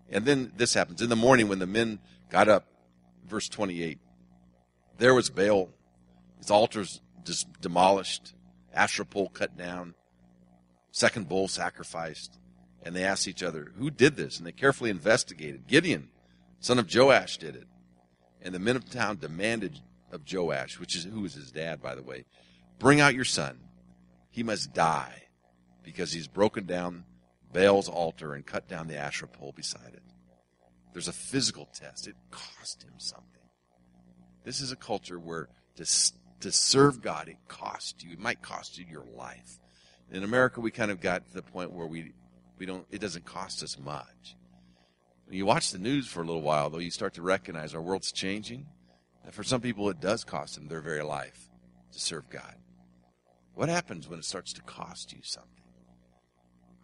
And 0.09 0.23
then 0.23 0.53
this 0.55 0.73
happens. 0.73 1.01
In 1.01 1.09
the 1.09 1.17
morning, 1.17 1.49
when 1.49 1.59
the 1.59 1.67
men 1.67 1.99
got 2.29 2.47
up, 2.47 2.65
verse 3.27 3.49
28, 3.49 3.99
there 4.99 5.13
was 5.13 5.29
Baal, 5.29 5.71
his 6.37 6.49
altars 6.49 7.01
just 7.25 7.59
demolished, 7.59 8.35
Asherah 8.73 9.05
pole 9.05 9.27
cut 9.27 9.57
down, 9.57 9.95
second 10.97 11.29
bull 11.29 11.47
sacrificed. 11.47 12.39
And 12.83 12.95
they 12.95 13.03
asked 13.03 13.27
each 13.27 13.43
other, 13.43 13.71
Who 13.77 13.91
did 13.91 14.15
this? 14.15 14.37
And 14.37 14.47
they 14.47 14.51
carefully 14.51 14.89
investigated. 14.89 15.67
Gideon, 15.67 16.09
son 16.59 16.79
of 16.79 16.93
Joash, 16.93 17.37
did 17.37 17.55
it. 17.55 17.67
And 18.41 18.53
the 18.53 18.59
men 18.59 18.75
of 18.75 18.85
the 18.85 18.97
town 18.97 19.17
demanded 19.17 19.79
of 20.11 20.21
Joash, 20.31 20.79
which 20.79 20.95
is 20.95 21.03
who 21.03 21.25
is 21.25 21.33
his 21.33 21.51
dad, 21.51 21.81
by 21.81 21.95
the 21.95 22.03
way, 22.03 22.25
bring 22.79 23.01
out 23.01 23.15
your 23.15 23.25
son. 23.25 23.59
He 24.29 24.43
must 24.43 24.73
die 24.73 25.23
because 25.83 26.11
he's 26.11 26.27
broken 26.27 26.65
down 26.65 27.03
Baal's 27.51 27.89
altar 27.89 28.33
and 28.33 28.45
cut 28.45 28.67
down 28.67 28.87
the 28.87 28.97
Asherah 28.97 29.27
pole 29.27 29.53
beside 29.55 29.93
it. 29.93 30.03
There's 30.93 31.07
a 31.07 31.13
physical 31.13 31.67
test. 31.73 32.07
It 32.07 32.15
cost 32.31 32.83
him 32.83 32.93
something. 32.97 33.27
This 34.43 34.61
is 34.61 34.71
a 34.71 34.75
culture 34.75 35.19
where 35.19 35.49
to, 35.75 35.85
to 36.41 36.51
serve 36.51 37.01
God, 37.01 37.27
it 37.27 37.37
costs 37.47 38.03
you. 38.03 38.13
It 38.13 38.19
might 38.19 38.41
cost 38.41 38.77
you 38.77 38.85
your 38.89 39.05
life. 39.15 39.59
In 40.11 40.23
America, 40.23 40.61
we 40.61 40.71
kind 40.71 40.91
of 40.91 41.01
got 41.01 41.27
to 41.27 41.33
the 41.33 41.41
point 41.41 41.71
where 41.71 41.87
we, 41.87 42.13
we 42.57 42.65
don't, 42.65 42.85
it 42.89 43.01
doesn't 43.01 43.25
cost 43.25 43.61
us 43.61 43.77
much. 43.77 44.35
You 45.29 45.45
watch 45.45 45.71
the 45.71 45.79
news 45.79 46.07
for 46.07 46.21
a 46.21 46.25
little 46.25 46.41
while, 46.41 46.69
though, 46.69 46.77
you 46.77 46.91
start 46.91 47.13
to 47.15 47.21
recognize 47.21 47.75
our 47.75 47.81
world's 47.81 48.13
changing. 48.13 48.65
And 49.25 49.33
for 49.33 49.43
some 49.43 49.59
people, 49.59 49.89
it 49.89 49.99
does 49.99 50.23
cost 50.23 50.55
them 50.55 50.67
their 50.67 50.79
very 50.79 51.03
life 51.03 51.49
to 51.91 51.99
serve 51.99 52.29
God. 52.29 52.55
What 53.53 53.67
happens 53.67 54.07
when 54.07 54.19
it 54.19 54.25
starts 54.25 54.53
to 54.53 54.61
cost 54.61 55.11
you 55.11 55.19
something? 55.23 55.51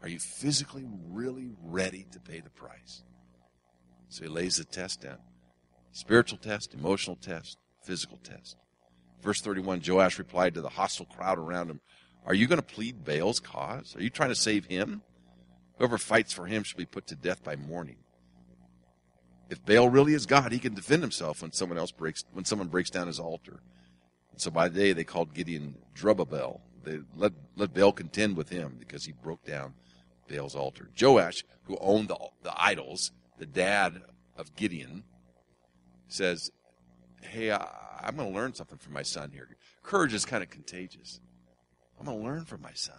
Are 0.02 0.10
you 0.10 0.20
physically 0.20 0.86
really 1.10 1.52
ready 1.64 2.06
to 2.12 2.20
pay 2.20 2.42
the 2.42 2.50
price? 2.50 3.04
So 4.10 4.24
he 4.24 4.30
lays 4.30 4.58
the 4.58 4.66
test 4.66 5.02
down 5.02 5.20
spiritual 5.94 6.40
test, 6.40 6.74
emotional 6.74 7.16
test, 7.16 7.58
physical 7.84 8.18
test. 8.18 8.58
Verse 9.22 9.40
31 9.40 9.82
Joash 9.88 10.20
replied 10.20 10.56
to 10.56 10.62
the 10.62 10.70
hostile 10.70 11.06
crowd 11.06 11.38
around 11.38 11.70
him 11.70 11.80
Are 12.26 12.34
you 12.34 12.48
going 12.48 12.62
to 12.62 12.66
plead 12.66 13.04
Baal's 13.04 13.40
cause? 13.40 13.96
Are 13.96 14.02
you 14.02 14.10
trying 14.10 14.30
to 14.30 14.36
save 14.36 14.66
him? 14.66 15.02
Whoever 15.78 15.98
fights 15.98 16.32
for 16.32 16.46
him 16.46 16.64
shall 16.64 16.78
be 16.78 16.86
put 16.86 17.08
to 17.08 17.16
death 17.16 17.44
by 17.44 17.56
morning. 17.56 17.98
If 19.50 19.66
Baal 19.66 19.90
really 19.90 20.14
is 20.14 20.26
God, 20.26 20.52
he 20.52 20.60
can 20.60 20.74
defend 20.74 21.02
himself 21.02 21.42
when 21.42 21.52
someone 21.52 21.78
else 21.78 21.92
breaks 21.92 22.24
when 22.32 22.46
someone 22.46 22.70
breaks 22.70 22.90
down 22.90 23.08
his 23.08 23.20
altar. 23.20 23.60
And 24.32 24.40
so 24.40 24.50
by 24.50 24.70
the 24.70 24.80
day 24.80 24.94
they 24.94 25.04
called 25.04 25.34
Gideon 25.34 25.76
Jerubbaal. 25.96 26.62
They 26.84 27.00
let 27.16 27.34
let 27.56 27.74
Baal 27.74 27.92
contend 27.92 28.38
with 28.38 28.50
him 28.50 28.78
because 28.80 29.06
he 29.06 29.12
broke 29.12 29.46
down 29.46 29.74
Baal's 30.28 30.56
altar. 30.56 30.90
Joash, 31.00 31.44
who 31.64 31.78
owned 31.82 32.08
the, 32.08 32.18
the 32.42 32.54
idols, 32.56 33.12
the 33.38 33.46
dad 33.46 34.02
of 34.38 34.56
Gideon, 34.56 35.04
says, 36.08 36.52
Hey, 37.22 37.52
I, 37.52 37.68
I'm 38.02 38.16
going 38.16 38.32
to 38.32 38.36
learn 38.36 38.54
something 38.54 38.78
from 38.78 38.94
my 38.94 39.04
son 39.04 39.32
here. 39.32 39.48
Courage 39.82 40.14
is 40.14 40.26
kind 40.26 40.44
of 40.44 40.50
contagious. 40.50 41.20
I'm 42.04 42.16
going 42.16 42.20
to 42.20 42.30
learn 42.30 42.44
from 42.44 42.62
my 42.62 42.74
son. 42.74 42.98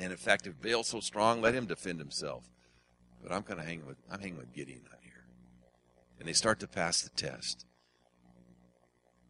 And 0.00 0.12
in 0.12 0.16
fact, 0.16 0.46
if 0.46 0.58
Baal's 0.62 0.88
so 0.88 1.00
strong, 1.00 1.42
let 1.42 1.54
him 1.54 1.66
defend 1.66 1.98
himself. 1.98 2.48
But 3.22 3.32
I'm 3.32 3.42
going 3.42 3.58
to 3.58 3.64
hang 3.64 3.84
with 3.86 3.98
I'm 4.10 4.18
hanging 4.18 4.38
with 4.38 4.54
Gideon 4.54 4.80
out 4.90 4.98
here 5.02 5.26
and 6.18 6.26
they 6.26 6.32
start 6.32 6.58
to 6.60 6.66
pass 6.66 7.02
the 7.02 7.10
test. 7.10 7.66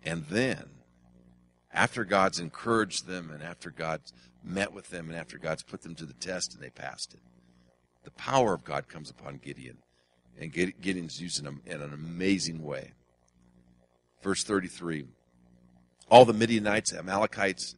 And 0.05 0.27
then, 0.27 0.69
after 1.73 2.05
God's 2.05 2.39
encouraged 2.39 3.07
them 3.07 3.31
and 3.33 3.43
after 3.43 3.71
God's 3.71 4.13
met 4.45 4.73
with 4.73 4.91
them 4.91 5.11
and 5.11 5.19
after 5.19 5.39
God's 5.39 5.65
put 5.65 5.83
them 5.83 5.97
to 5.97 6.07
the 6.07 6.15
test 6.15 6.55
and 6.55 6.63
they 6.63 6.71
passed 6.71 7.15
it, 7.15 7.21
the 8.05 8.13
power 8.13 8.55
of 8.55 8.63
God 8.63 8.89
comes 8.89 9.11
upon 9.11 9.39
Gideon. 9.39 9.79
And 10.39 10.53
Gideon's 10.53 11.21
used 11.21 11.45
in, 11.45 11.61
in 11.67 11.83
an 11.83 11.93
amazing 11.93 12.63
way. 12.63 12.93
Verse 14.23 14.45
33 14.45 15.07
All 16.09 16.25
the 16.25 16.33
Midianites, 16.33 16.93
Amalekites, 16.93 17.75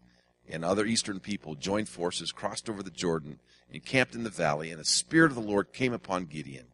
and 0.48 0.64
other 0.64 0.84
eastern 0.84 1.20
people 1.20 1.54
joined 1.54 1.88
forces, 1.88 2.32
crossed 2.32 2.68
over 2.68 2.82
the 2.82 2.90
Jordan, 2.90 3.38
and 3.72 3.84
camped 3.84 4.14
in 4.14 4.24
the 4.24 4.30
valley, 4.30 4.70
and 4.70 4.80
the 4.80 4.84
Spirit 4.84 5.30
of 5.30 5.36
the 5.36 5.42
Lord 5.42 5.72
came 5.72 5.92
upon 5.92 6.26
Gideon 6.26 6.66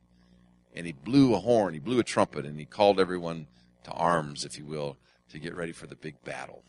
and 0.74 0.86
he 0.86 0.92
blew 0.92 1.34
a 1.34 1.38
horn, 1.38 1.74
he 1.74 1.80
blew 1.80 1.98
a 1.98 2.04
trumpet, 2.04 2.44
and 2.44 2.58
he 2.58 2.64
called 2.64 3.00
everyone 3.00 3.46
to 3.84 3.90
arms, 3.92 4.44
if 4.44 4.58
you 4.58 4.64
will, 4.64 4.96
to 5.30 5.38
get 5.38 5.54
ready 5.54 5.72
for 5.72 5.86
the 5.86 5.96
big 5.96 6.22
battle. 6.24 6.62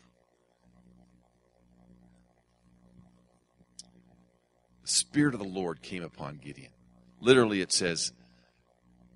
The 4.82 4.88
Spirit 4.88 5.34
of 5.34 5.40
the 5.40 5.46
Lord 5.46 5.82
came 5.82 6.02
upon 6.02 6.38
Gideon. 6.38 6.72
Literally, 7.20 7.60
it 7.60 7.72
says, 7.72 8.12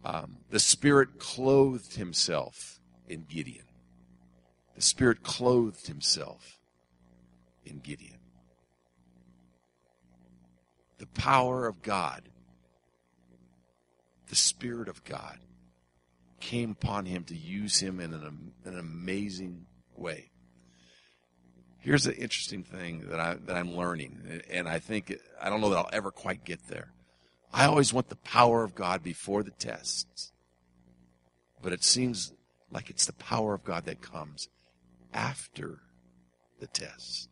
um, 0.04 0.36
the 0.50 0.60
Spirit 0.60 1.18
clothed 1.18 1.96
himself 1.96 2.78
in 3.08 3.24
Gideon. 3.28 3.64
The 4.76 4.82
Spirit 4.82 5.24
clothed 5.24 5.88
himself 5.88 6.55
in 7.66 7.80
Gideon. 7.80 8.18
The 10.98 11.06
power 11.06 11.66
of 11.66 11.82
God 11.82 12.30
the 14.28 14.36
Spirit 14.36 14.88
of 14.88 15.04
God 15.04 15.38
came 16.40 16.72
upon 16.72 17.06
him 17.06 17.24
to 17.24 17.36
use 17.36 17.78
him 17.78 18.00
in 18.00 18.12
an, 18.12 18.52
an 18.64 18.78
amazing 18.78 19.66
way. 19.96 20.30
Here's 21.78 22.06
an 22.06 22.14
interesting 22.14 22.64
thing 22.64 23.04
that 23.10 23.20
I 23.20 23.34
that 23.46 23.56
I'm 23.56 23.76
learning, 23.76 24.42
and 24.50 24.68
I 24.68 24.80
think 24.80 25.16
I 25.40 25.48
don't 25.48 25.60
know 25.60 25.70
that 25.70 25.78
I'll 25.78 25.90
ever 25.92 26.10
quite 26.10 26.44
get 26.44 26.66
there. 26.66 26.92
I 27.52 27.66
always 27.66 27.92
want 27.92 28.08
the 28.08 28.16
power 28.16 28.64
of 28.64 28.74
God 28.74 29.04
before 29.04 29.44
the 29.44 29.52
tests, 29.52 30.32
but 31.62 31.72
it 31.72 31.84
seems 31.84 32.32
like 32.72 32.90
it's 32.90 33.06
the 33.06 33.12
power 33.12 33.54
of 33.54 33.62
God 33.62 33.84
that 33.84 34.02
comes 34.02 34.48
after 35.14 35.78
the 36.58 36.66
test. 36.66 37.28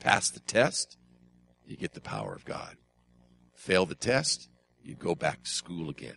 Pass 0.00 0.30
the 0.30 0.40
test, 0.40 0.96
you 1.66 1.76
get 1.76 1.92
the 1.92 2.00
power 2.00 2.34
of 2.34 2.44
God. 2.44 2.76
Fail 3.54 3.86
the 3.86 3.94
test, 3.94 4.48
you 4.82 4.94
go 4.94 5.14
back 5.14 5.44
to 5.44 5.50
school 5.50 5.90
again. 5.90 6.16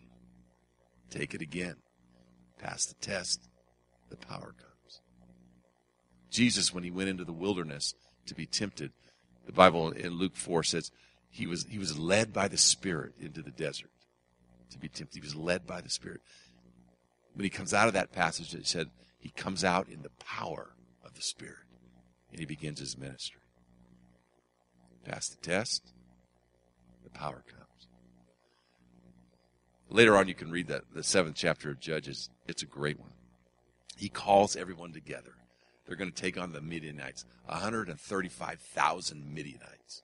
Take 1.10 1.34
it 1.34 1.41
again. 1.41 1.76
Pass 2.58 2.86
the 2.86 2.96
test. 2.96 3.50
The 4.10 4.17
power 4.17 4.56
comes. 4.58 5.02
Jesus, 6.32 6.74
when 6.74 6.84
he 6.84 6.91
went 6.91 7.10
into 7.10 7.26
the 7.26 7.34
wilderness 7.34 7.93
to 8.26 8.34
be 8.34 8.46
tempted, 8.46 8.91
the 9.46 9.52
Bible 9.52 9.91
in 9.91 10.13
Luke 10.13 10.36
4 10.36 10.63
says 10.63 10.89
he 11.30 11.46
was, 11.46 11.65
he 11.69 11.78
was 11.78 12.00
led 12.00 12.32
by 12.32 12.48
the 12.48 12.58
Spirit 12.58 13.13
into 13.19 13.41
the 13.41 13.52
desert 13.52 13.91
to 14.72 14.80
be 14.80 14.88
tempted. 14.88 15.15
He 15.15 15.22
was 15.22 15.36
led 15.36 15.67
by 15.67 15.82
the 15.82 15.89
Spirit. 15.89 16.22
When 17.34 17.43
he 17.43 17.50
comes 17.50 17.74
out 17.74 17.88
of 17.88 17.93
that 17.93 18.12
passage, 18.12 18.56
it 18.56 18.65
said 18.65 18.89
he 19.19 19.30
comes 19.30 19.63
out 19.63 19.89
in 19.89 20.02
the 20.02 20.12
power 20.19 20.74
of 21.06 21.13
the 21.15 21.22
Spirit 21.22 21.65
and 22.32 22.39
he 22.39 22.46
begins 22.46 22.80
his 22.80 22.98
ministry. 22.98 23.43
Pass 25.06 25.30
the 25.30 25.38
test, 25.38 25.92
the 27.04 27.10
power 27.10 27.44
comes. 27.48 27.88
Later 29.89 30.18
on, 30.18 30.28
you 30.28 30.34
can 30.34 30.50
read 30.50 30.68
that 30.68 30.84
the 30.94 31.04
seventh 31.04 31.36
chapter 31.36 31.70
of 31.70 31.80
Judges. 31.80 32.30
It's 32.48 32.63
a 32.63 32.68
great 32.68 33.00
one. 33.00 33.12
He 33.98 34.10
calls 34.10 34.56
everyone 34.56 34.94
together. 34.94 35.36
They're 35.86 35.98
going 35.98 36.12
to 36.12 36.22
take 36.22 36.38
on 36.38 36.54
the 36.54 36.62
Midianites, 36.62 37.26
135,000 37.46 39.34
Midianites. 39.34 40.04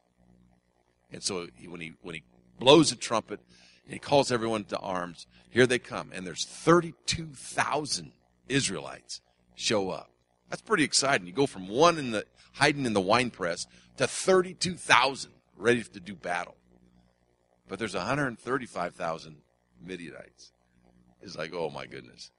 And 1.12 1.24
so 1.24 1.48
he, 1.56 1.68
when 1.68 1.82
he 1.82 1.94
when 2.02 2.16
he 2.16 2.24
blows 2.60 2.92
a 2.92 2.96
trumpet 2.96 3.40
and 3.86 3.94
he 3.94 4.00
calls 4.00 4.32
everyone 4.32 4.66
to 4.66 4.78
arms, 4.78 5.26
here 5.50 5.66
they 5.66 5.80
come, 5.80 6.12
and 6.14 6.28
there's 6.28 6.46
32,000 6.46 8.12
Israelites 8.48 9.22
show 9.56 9.90
up. 9.90 10.12
That's 10.50 10.62
pretty 10.62 10.84
exciting. 10.84 11.28
You 11.28 11.34
go 11.34 11.46
from 11.46 11.68
one 11.68 11.98
in 11.98 12.12
the 12.12 12.26
hiding 12.54 12.86
in 12.86 12.94
the 12.94 13.02
wine 13.02 13.30
press 13.30 13.68
to 13.98 14.08
32,000 14.08 15.32
ready 15.56 15.84
to 15.84 16.00
do 16.00 16.16
battle. 16.16 16.56
But 17.68 17.78
there's 17.78 17.96
135,000 17.96 19.36
Midianites. 19.86 20.52
It's 21.22 21.38
like, 21.38 21.54
oh 21.54 21.70
my 21.70 21.86
goodness. 21.86 22.32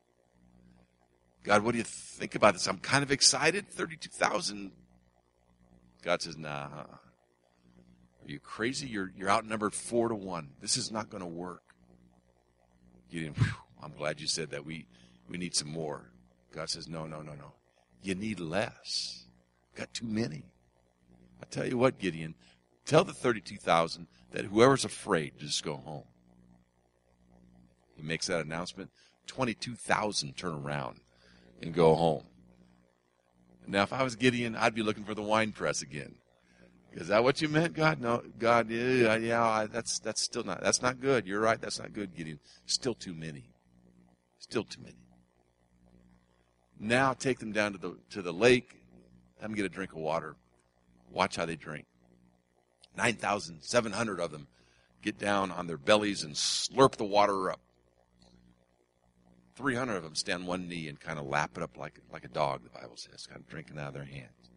God, 1.45 1.63
what 1.63 1.73
do 1.73 1.79
you 1.79 1.85
think 1.85 2.35
about 2.35 2.55
this? 2.55 2.67
I'm 2.67 2.79
kind 2.79 3.03
of 3.03 3.13
excited. 3.13 3.69
32,000. 3.69 4.73
God 6.03 6.23
says, 6.23 6.37
nah. 6.37 6.65
Uh-uh. 6.65 6.97
Are 8.23 8.31
you 8.31 8.41
crazy? 8.41 8.87
You're, 8.89 9.13
you're 9.17 9.31
outnumbered 9.31 9.75
four 9.75 10.09
to 10.09 10.15
one. 10.15 10.51
This 10.61 10.77
is 10.77 10.91
not 10.91 11.09
going 11.09 11.23
to 11.23 11.29
work. 11.29 11.63
Gideon, 13.11 13.35
whew, 13.35 13.53
I'm 13.83 13.93
glad 13.93 14.21
you 14.21 14.27
said 14.27 14.51
that. 14.51 14.67
We, 14.67 14.87
we 15.29 15.39
need 15.39 15.55
some 15.55 15.69
more. 15.69 16.11
God 16.55 16.69
says, 16.69 16.89
no, 16.89 17.07
no, 17.07 17.23
no, 17.23 17.33
no. 17.33 17.53
You 18.03 18.15
need 18.15 18.41
less. 18.41 19.27
Got 19.75 19.93
too 19.93 20.07
many. 20.07 20.45
I 21.43 21.47
tell 21.51 21.67
you 21.67 21.79
what, 21.79 21.99
Gideon, 21.99 22.35
tell 22.85 23.05
the 23.05 23.13
32,000 23.13 24.07
that 24.33 24.47
whoever's 24.47 24.85
afraid, 24.85 25.33
just 25.39 25.65
go 25.65 25.77
home. 25.77 26.05
He 27.97 28.03
makes 28.03 28.27
that 28.27 28.45
announcement. 28.45 28.91
22,000 29.27 30.37
turn 30.37 30.55
around 30.55 31.01
and 31.63 31.75
go 31.75 31.95
home. 31.95 32.25
Now, 33.67 33.83
if 33.83 33.93
I 33.93 34.03
was 34.03 34.17
Gideon, 34.17 34.57
I'd 34.57 34.75
be 34.75 34.83
looking 34.83 35.05
for 35.05 35.15
the 35.15 35.23
wine 35.23 35.53
press 35.53 35.83
again. 35.83 36.17
Is 36.93 37.09
that 37.09 37.23
what 37.23 37.41
you 37.41 37.49
meant, 37.49 37.75
God? 37.75 38.01
No, 38.01 38.23
God, 38.39 38.69
yeah, 38.69 39.15
yeah, 39.15 39.67
that's 39.71 40.01
that's 40.01 40.21
still 40.21 40.43
not 40.43 40.61
that's 40.61 40.83
not 40.83 41.01
good. 41.01 41.25
You're 41.25 41.41
right, 41.41 41.61
that's 41.61 41.79
not 41.79 41.93
good, 41.93 42.17
Gideon. 42.17 42.41
Still 42.67 42.95
too 42.95 43.15
many. 43.15 43.45
Still 44.39 44.65
too 44.65 44.81
many. 44.83 44.97
Now 46.81 47.13
take 47.13 47.39
them 47.39 47.53
down 47.53 47.73
to 47.73 47.79
the 47.79 47.97
to 48.11 48.23
the 48.23 48.33
lake, 48.33 48.81
have 49.41 49.51
them 49.51 49.57
get 49.57 49.67
a 49.67 49.69
drink 49.69 49.93
of 49.93 49.99
water. 49.99 50.35
Watch 51.13 51.37
how 51.37 51.45
they 51.45 51.57
drink. 51.57 51.85
9,700 52.97 54.19
of 54.19 54.31
them 54.33 54.49
get 55.03 55.19
down 55.19 55.51
on 55.51 55.67
their 55.67 55.77
bellies 55.77 56.25
and 56.25 56.35
slurp 56.35 56.97
the 56.97 57.05
water 57.05 57.51
up. 57.51 57.61
300 59.57 59.97
of 59.97 60.03
them 60.03 60.15
stand 60.15 60.47
one 60.47 60.69
knee 60.69 60.89
and 60.89 60.99
kind 60.99 61.19
of 61.19 61.27
lap 61.27 61.53
it 61.57 61.63
up 61.63 61.77
like, 61.77 62.01
like 62.13 62.25
a 62.25 62.29
dog, 62.29 62.63
the 62.63 62.71
Bible 62.71 62.97
says, 62.97 63.27
kind 63.27 63.41
of 63.41 63.49
drinking 63.49 63.79
out 63.79 63.89
of 63.89 63.95
their 63.95 64.05
hands. 64.05 64.51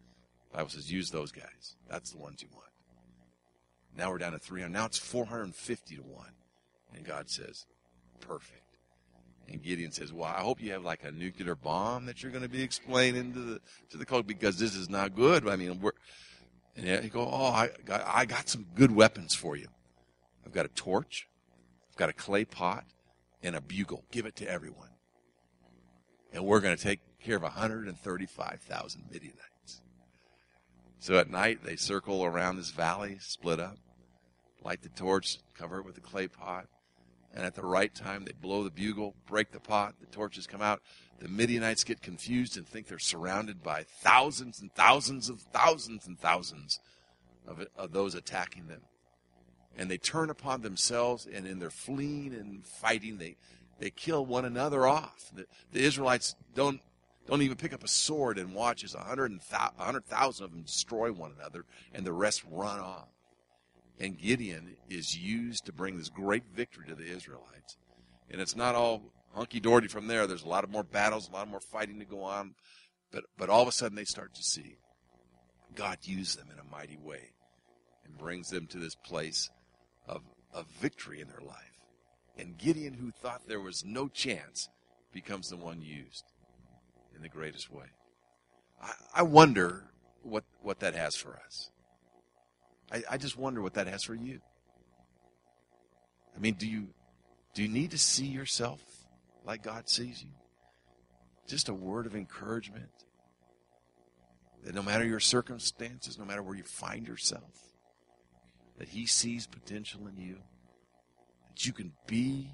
The 0.50 0.56
Bible 0.56 0.70
says, 0.70 0.90
use 0.90 1.10
those 1.10 1.30
guys. 1.30 1.76
That's 1.88 2.10
the 2.10 2.18
ones 2.18 2.42
you 2.42 2.48
want. 2.54 2.68
Now 3.96 4.10
we're 4.10 4.18
down 4.18 4.32
to 4.32 4.38
300. 4.38 4.72
Now 4.72 4.86
it's 4.86 4.98
450 4.98 5.96
to 5.96 6.02
1. 6.02 6.26
And 6.94 7.04
God 7.04 7.28
says, 7.28 7.66
perfect. 8.20 8.63
And 9.48 9.62
Gideon 9.62 9.92
says, 9.92 10.12
"Well, 10.12 10.24
I 10.24 10.40
hope 10.40 10.60
you 10.60 10.72
have 10.72 10.84
like 10.84 11.04
a 11.04 11.12
nuclear 11.12 11.54
bomb 11.54 12.06
that 12.06 12.22
you're 12.22 12.32
going 12.32 12.42
to 12.42 12.48
be 12.48 12.62
explaining 12.62 13.32
to 13.34 13.40
the 13.40 13.60
to 13.90 13.98
the 13.98 14.06
cult 14.06 14.26
because 14.26 14.58
this 14.58 14.74
is 14.74 14.88
not 14.88 15.14
good. 15.14 15.46
I 15.48 15.56
mean, 15.56 15.80
we're." 15.80 15.92
And 16.76 17.04
he 17.04 17.08
go, 17.08 17.20
"Oh, 17.20 17.46
I 17.46 17.70
got 17.84 18.02
I 18.06 18.24
got 18.24 18.48
some 18.48 18.66
good 18.74 18.90
weapons 18.90 19.34
for 19.34 19.56
you. 19.56 19.68
I've 20.44 20.52
got 20.52 20.66
a 20.66 20.70
torch, 20.70 21.28
I've 21.90 21.96
got 21.96 22.08
a 22.08 22.14
clay 22.14 22.44
pot, 22.44 22.84
and 23.42 23.54
a 23.54 23.60
bugle. 23.60 24.04
Give 24.10 24.26
it 24.26 24.36
to 24.36 24.48
everyone, 24.48 24.90
and 26.32 26.44
we're 26.44 26.60
going 26.60 26.76
to 26.76 26.82
take 26.82 27.00
care 27.22 27.36
of 27.36 27.42
135,000 27.42 29.04
Midianites." 29.10 29.82
So 30.98 31.18
at 31.18 31.28
night 31.28 31.62
they 31.62 31.76
circle 31.76 32.24
around 32.24 32.56
this 32.56 32.70
valley, 32.70 33.18
split 33.20 33.60
up, 33.60 33.76
light 34.62 34.82
the 34.82 34.88
torch, 34.88 35.38
cover 35.54 35.78
it 35.80 35.84
with 35.84 35.96
the 35.96 36.00
clay 36.00 36.28
pot 36.28 36.66
and 37.34 37.44
at 37.44 37.54
the 37.54 37.66
right 37.66 37.94
time 37.94 38.24
they 38.24 38.32
blow 38.32 38.62
the 38.62 38.70
bugle, 38.70 39.14
break 39.26 39.50
the 39.50 39.60
pot, 39.60 39.94
the 40.00 40.06
torches 40.06 40.46
come 40.46 40.62
out. 40.62 40.80
The 41.18 41.28
Midianites 41.28 41.84
get 41.84 42.00
confused 42.00 42.56
and 42.56 42.66
think 42.66 42.86
they're 42.86 42.98
surrounded 42.98 43.62
by 43.62 43.82
thousands 43.82 44.60
and 44.60 44.72
thousands 44.72 45.28
of 45.28 45.40
thousands 45.40 46.06
and 46.06 46.18
thousands 46.18 46.80
of, 47.46 47.66
of 47.76 47.92
those 47.92 48.14
attacking 48.14 48.68
them. 48.68 48.82
And 49.76 49.90
they 49.90 49.98
turn 49.98 50.30
upon 50.30 50.62
themselves, 50.62 51.26
and 51.26 51.46
in 51.46 51.58
their 51.58 51.70
fleeing 51.70 52.32
and 52.32 52.64
fighting, 52.64 53.18
they, 53.18 53.36
they 53.80 53.90
kill 53.90 54.24
one 54.24 54.44
another 54.44 54.86
off. 54.86 55.30
The, 55.34 55.46
the 55.72 55.82
Israelites 55.82 56.36
don't 56.54 56.80
don't 57.26 57.40
even 57.40 57.56
pick 57.56 57.72
up 57.72 57.82
a 57.82 57.88
sword 57.88 58.38
and 58.38 58.54
watch 58.54 58.84
as 58.84 58.94
100,000 58.94 60.44
of 60.44 60.50
them 60.50 60.62
destroy 60.62 61.10
one 61.10 61.32
another, 61.38 61.64
and 61.94 62.04
the 62.04 62.12
rest 62.12 62.44
run 62.50 62.78
off. 62.78 63.08
And 64.00 64.18
Gideon 64.18 64.76
is 64.88 65.16
used 65.16 65.66
to 65.66 65.72
bring 65.72 65.96
this 65.96 66.08
great 66.08 66.44
victory 66.54 66.86
to 66.88 66.94
the 66.94 67.04
Israelites. 67.06 67.76
And 68.30 68.40
it's 68.40 68.56
not 68.56 68.74
all 68.74 69.02
hunky 69.34 69.60
dory 69.60 69.88
from 69.88 70.06
there. 70.06 70.26
There's 70.26 70.44
a 70.44 70.48
lot 70.48 70.64
of 70.64 70.70
more 70.70 70.82
battles, 70.82 71.28
a 71.28 71.32
lot 71.32 71.44
of 71.44 71.50
more 71.50 71.60
fighting 71.60 72.00
to 72.00 72.04
go 72.04 72.22
on. 72.22 72.54
But, 73.12 73.24
but 73.38 73.48
all 73.48 73.62
of 73.62 73.68
a 73.68 73.72
sudden 73.72 73.96
they 73.96 74.04
start 74.04 74.34
to 74.34 74.42
see 74.42 74.78
God 75.74 75.98
use 76.02 76.36
them 76.36 76.48
in 76.52 76.58
a 76.58 76.70
mighty 76.70 76.96
way 76.96 77.32
and 78.04 78.18
brings 78.18 78.48
them 78.48 78.66
to 78.68 78.78
this 78.78 78.94
place 78.94 79.50
of, 80.06 80.22
of 80.52 80.66
victory 80.80 81.20
in 81.20 81.28
their 81.28 81.40
life. 81.40 81.56
And 82.36 82.58
Gideon, 82.58 82.94
who 82.94 83.10
thought 83.10 83.42
there 83.46 83.60
was 83.60 83.84
no 83.84 84.08
chance, 84.08 84.68
becomes 85.12 85.48
the 85.48 85.56
one 85.56 85.80
used 85.80 86.24
in 87.14 87.22
the 87.22 87.28
greatest 87.28 87.70
way. 87.70 87.86
I, 88.82 88.92
I 89.16 89.22
wonder 89.22 89.84
what, 90.22 90.44
what 90.60 90.80
that 90.80 90.94
has 90.94 91.16
for 91.16 91.38
us. 91.46 91.70
I, 92.94 93.02
I 93.10 93.16
just 93.18 93.36
wonder 93.36 93.60
what 93.60 93.74
that 93.74 93.88
has 93.88 94.04
for 94.04 94.14
you. 94.14 94.40
I 96.36 96.38
mean, 96.38 96.54
do 96.54 96.68
you 96.68 96.88
do 97.52 97.62
you 97.62 97.68
need 97.68 97.90
to 97.90 97.98
see 97.98 98.26
yourself 98.26 98.80
like 99.44 99.62
God 99.64 99.88
sees 99.88 100.22
you? 100.22 100.30
Just 101.48 101.68
a 101.68 101.74
word 101.74 102.06
of 102.06 102.14
encouragement 102.14 102.90
that 104.62 104.74
no 104.74 104.82
matter 104.82 105.04
your 105.04 105.20
circumstances, 105.20 106.18
no 106.18 106.24
matter 106.24 106.42
where 106.42 106.56
you 106.56 106.62
find 106.62 107.06
yourself, 107.06 107.68
that 108.78 108.88
He 108.88 109.06
sees 109.06 109.46
potential 109.46 110.06
in 110.06 110.16
you, 110.16 110.36
that 111.48 111.66
you 111.66 111.72
can 111.72 111.92
be 112.06 112.48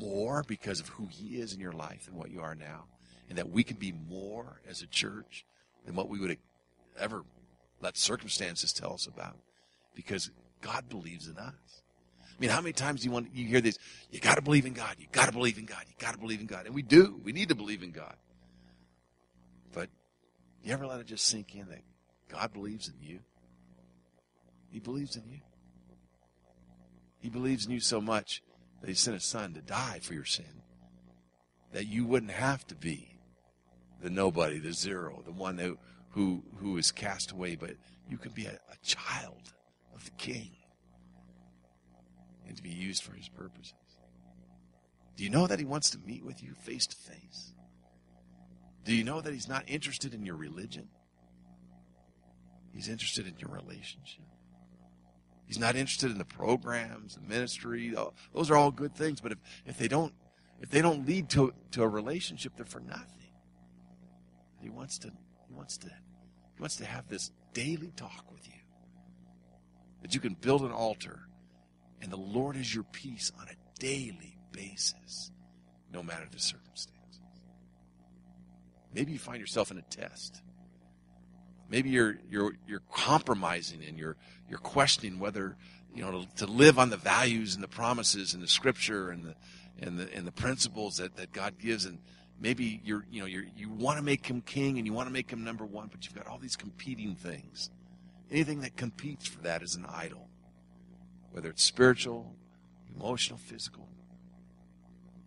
more 0.00 0.44
because 0.46 0.80
of 0.80 0.88
who 0.88 1.06
He 1.06 1.40
is 1.40 1.54
in 1.54 1.60
your 1.60 1.72
life 1.72 2.06
than 2.06 2.14
what 2.14 2.30
you 2.30 2.42
are 2.42 2.54
now, 2.54 2.84
and 3.28 3.38
that 3.38 3.50
we 3.50 3.64
can 3.64 3.76
be 3.76 3.92
more 3.92 4.60
as 4.68 4.82
a 4.82 4.86
church 4.86 5.46
than 5.86 5.94
what 5.94 6.08
we 6.08 6.20
would 6.20 6.38
ever 6.98 7.24
let 7.84 7.98
circumstances 7.98 8.72
tell 8.72 8.94
us 8.94 9.06
about 9.06 9.36
because 9.94 10.30
God 10.62 10.88
believes 10.88 11.28
in 11.28 11.36
us. 11.36 11.82
I 12.22 12.40
mean, 12.40 12.50
how 12.50 12.60
many 12.60 12.72
times 12.72 13.02
do 13.02 13.06
you 13.06 13.12
want 13.12 13.28
you 13.32 13.46
hear 13.46 13.60
this? 13.60 13.78
You 14.10 14.18
got 14.18 14.36
to 14.36 14.42
believe 14.42 14.66
in 14.66 14.72
God. 14.72 14.96
You 14.98 15.06
got 15.12 15.26
to 15.26 15.32
believe 15.32 15.58
in 15.58 15.66
God. 15.66 15.84
You 15.86 15.94
got 15.98 16.14
to 16.14 16.18
believe 16.18 16.40
in 16.40 16.46
God, 16.46 16.66
and 16.66 16.74
we 16.74 16.82
do. 16.82 17.20
We 17.22 17.32
need 17.32 17.50
to 17.50 17.54
believe 17.54 17.82
in 17.82 17.92
God. 17.92 18.16
But 19.72 19.90
you 20.64 20.72
ever 20.72 20.86
let 20.86 20.98
it 20.98 21.06
just 21.06 21.26
sink 21.26 21.54
in 21.54 21.68
that 21.68 21.82
God 22.28 22.52
believes 22.52 22.88
in 22.88 22.94
you? 23.00 23.20
He 24.70 24.80
believes 24.80 25.14
in 25.14 25.22
you. 25.30 25.40
He 27.20 27.28
believes 27.28 27.66
in 27.66 27.72
you 27.72 27.80
so 27.80 28.00
much 28.00 28.42
that 28.80 28.88
He 28.88 28.94
sent 28.94 29.14
His 29.14 29.24
Son 29.24 29.52
to 29.54 29.60
die 29.60 30.00
for 30.02 30.14
your 30.14 30.24
sin, 30.24 30.62
that 31.72 31.86
you 31.86 32.04
wouldn't 32.06 32.32
have 32.32 32.66
to 32.68 32.74
be 32.74 33.20
the 34.02 34.10
nobody, 34.10 34.58
the 34.58 34.72
zero, 34.72 35.22
the 35.24 35.32
one 35.32 35.58
who 35.58 35.78
who 36.14 36.44
who 36.56 36.76
is 36.76 36.92
cast 36.92 37.32
away, 37.32 37.56
but 37.56 37.72
you 38.08 38.18
can 38.18 38.30
be 38.32 38.46
a, 38.46 38.52
a 38.52 38.76
child 38.84 39.52
of 39.94 40.04
the 40.04 40.12
King 40.12 40.52
and 42.46 42.56
to 42.56 42.62
be 42.62 42.70
used 42.70 43.02
for 43.02 43.14
His 43.14 43.28
purposes. 43.28 43.74
Do 45.16 45.24
you 45.24 45.30
know 45.30 45.46
that 45.48 45.58
He 45.58 45.64
wants 45.64 45.90
to 45.90 45.98
meet 45.98 46.24
with 46.24 46.42
you 46.42 46.54
face 46.54 46.86
to 46.86 46.96
face? 46.96 47.52
Do 48.84 48.94
you 48.94 49.02
know 49.02 49.20
that 49.20 49.32
He's 49.32 49.48
not 49.48 49.64
interested 49.66 50.14
in 50.14 50.24
your 50.24 50.36
religion? 50.36 50.88
He's 52.72 52.88
interested 52.88 53.26
in 53.26 53.34
your 53.38 53.50
relationship. 53.50 54.24
He's 55.46 55.58
not 55.58 55.76
interested 55.76 56.10
in 56.10 56.18
the 56.18 56.24
programs, 56.24 57.16
the 57.16 57.22
ministry. 57.22 57.94
Those 58.32 58.50
are 58.50 58.56
all 58.56 58.70
good 58.70 58.94
things, 58.94 59.20
but 59.20 59.32
if, 59.32 59.38
if 59.66 59.78
they 59.78 59.88
don't 59.88 60.12
if 60.60 60.70
they 60.70 60.80
don't 60.80 61.06
lead 61.06 61.28
to, 61.30 61.52
to 61.72 61.82
a 61.82 61.88
relationship, 61.88 62.52
they're 62.56 62.64
for 62.64 62.80
nothing. 62.80 63.32
He 64.60 64.70
wants 64.70 64.98
to 64.98 65.10
he 65.48 65.54
wants 65.54 65.76
to 65.78 65.90
wants 66.64 66.76
to 66.76 66.86
have 66.86 67.06
this 67.08 67.30
daily 67.52 67.92
talk 67.94 68.24
with 68.32 68.48
you. 68.48 68.54
That 70.00 70.14
you 70.14 70.20
can 70.20 70.32
build 70.32 70.62
an 70.62 70.72
altar 70.72 71.28
and 72.00 72.10
the 72.10 72.16
Lord 72.16 72.56
is 72.56 72.74
your 72.74 72.84
peace 72.84 73.30
on 73.38 73.46
a 73.48 73.78
daily 73.78 74.38
basis, 74.50 75.30
no 75.92 76.02
matter 76.02 76.26
the 76.30 76.38
circumstances. 76.38 77.20
Maybe 78.94 79.12
you 79.12 79.18
find 79.18 79.40
yourself 79.40 79.72
in 79.72 79.76
a 79.76 79.82
test. 79.82 80.40
Maybe 81.68 81.90
you're 81.90 82.16
you're 82.30 82.54
you're 82.66 82.82
compromising 82.90 83.84
and 83.84 83.98
you're 83.98 84.16
you're 84.48 84.58
questioning 84.58 85.18
whether 85.18 85.58
you 85.94 86.00
know 86.00 86.22
to, 86.22 86.46
to 86.46 86.46
live 86.46 86.78
on 86.78 86.88
the 86.88 86.96
values 86.96 87.54
and 87.54 87.62
the 87.62 87.68
promises 87.68 88.32
and 88.32 88.42
the 88.42 88.48
scripture 88.48 89.10
and 89.10 89.22
the 89.22 89.34
and 89.80 89.98
the 89.98 90.10
and 90.14 90.26
the 90.26 90.32
principles 90.32 90.96
that, 90.96 91.16
that 91.16 91.30
God 91.30 91.58
gives 91.58 91.84
and 91.84 91.98
maybe 92.40 92.80
you're 92.84 93.04
you 93.10 93.20
know 93.20 93.26
you 93.26 93.46
you 93.56 93.68
want 93.68 93.98
to 93.98 94.04
make 94.04 94.26
him 94.26 94.40
king 94.40 94.78
and 94.78 94.86
you 94.86 94.92
want 94.92 95.08
to 95.08 95.12
make 95.12 95.30
him 95.30 95.44
number 95.44 95.64
one, 95.64 95.88
but 95.90 96.04
you've 96.04 96.14
got 96.14 96.26
all 96.26 96.38
these 96.38 96.56
competing 96.56 97.14
things. 97.14 97.70
Anything 98.30 98.60
that 98.60 98.76
competes 98.76 99.26
for 99.26 99.40
that 99.42 99.62
is 99.62 99.74
an 99.76 99.86
idol, 99.86 100.28
whether 101.30 101.48
it's 101.50 101.62
spiritual, 101.62 102.34
emotional, 102.94 103.38
physical. 103.38 103.88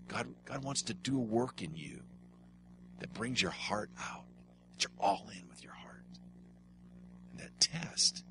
God 0.07 0.27
God 0.45 0.63
wants 0.63 0.81
to 0.83 0.93
do 0.93 1.17
a 1.17 1.21
work 1.21 1.61
in 1.61 1.75
you 1.75 2.01
that 2.99 3.13
brings 3.13 3.41
your 3.41 3.51
heart 3.51 3.89
out, 3.99 4.25
that 4.73 4.83
you're 4.83 4.91
all 4.99 5.29
in 5.31 5.47
with 5.49 5.63
your 5.63 5.73
heart. 5.73 6.05
And 7.31 7.39
that 7.41 7.59
test, 7.59 8.23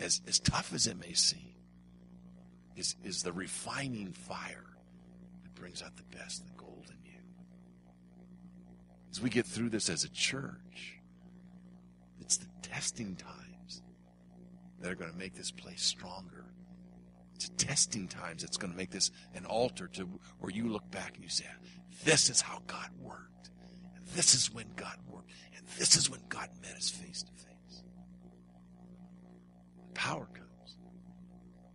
as 0.00 0.22
as 0.26 0.38
tough 0.38 0.72
as 0.74 0.86
it 0.86 0.98
may 0.98 1.12
seem, 1.12 1.54
is 2.76 2.96
is 3.04 3.22
the 3.22 3.32
refining 3.32 4.12
fire 4.12 4.64
that 5.42 5.54
brings 5.54 5.82
out 5.82 5.96
the 5.96 6.16
best, 6.16 6.44
the 6.44 6.52
gold 6.56 6.86
in 6.88 6.96
you 7.04 7.20
as 9.14 9.22
we 9.22 9.30
get 9.30 9.46
through 9.46 9.70
this 9.70 9.88
as 9.88 10.02
a 10.02 10.08
church, 10.10 10.98
it's 12.20 12.36
the 12.36 12.48
testing 12.62 13.14
times 13.14 13.80
that 14.80 14.90
are 14.90 14.96
going 14.96 15.12
to 15.12 15.16
make 15.16 15.34
this 15.34 15.52
place 15.52 15.84
stronger. 15.84 16.46
It's 17.36 17.48
testing 17.50 18.08
times 18.08 18.42
that's 18.42 18.56
going 18.56 18.72
to 18.72 18.76
make 18.76 18.90
this 18.90 19.12
an 19.36 19.46
altar 19.46 19.86
to 19.92 20.08
where 20.40 20.50
you 20.50 20.68
look 20.68 20.90
back 20.90 21.14
and 21.14 21.22
you 21.22 21.30
say, 21.30 21.44
This 22.02 22.28
is 22.28 22.40
how 22.40 22.62
God 22.66 22.88
worked. 23.00 23.50
And 23.94 24.04
this 24.16 24.34
is 24.34 24.52
when 24.52 24.66
God 24.74 24.96
worked. 25.08 25.30
And 25.56 25.64
this 25.78 25.96
is 25.96 26.10
when 26.10 26.20
God 26.28 26.48
met 26.60 26.74
us 26.74 26.90
face 26.90 27.22
to 27.22 27.30
face. 27.30 27.84
Power 29.94 30.26
comes 30.26 30.76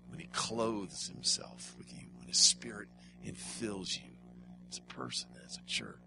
when 0.10 0.20
He 0.20 0.28
clothes 0.34 1.08
Himself 1.08 1.74
with 1.78 1.90
you, 1.94 2.10
when 2.18 2.28
His 2.28 2.38
Spirit 2.38 2.90
infills 3.26 3.96
you 3.96 4.12
as 4.70 4.80
a 4.80 4.94
person, 4.94 5.30
and 5.36 5.46
as 5.46 5.58
a 5.58 5.66
church. 5.66 6.02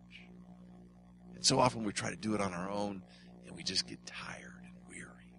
And 1.42 1.46
so 1.48 1.58
often 1.58 1.82
we 1.82 1.92
try 1.92 2.08
to 2.08 2.16
do 2.16 2.36
it 2.36 2.40
on 2.40 2.54
our 2.54 2.70
own 2.70 3.02
and 3.48 3.56
we 3.56 3.64
just 3.64 3.88
get 3.88 4.06
tired 4.06 4.62
and 4.62 4.74
weary. 4.88 5.34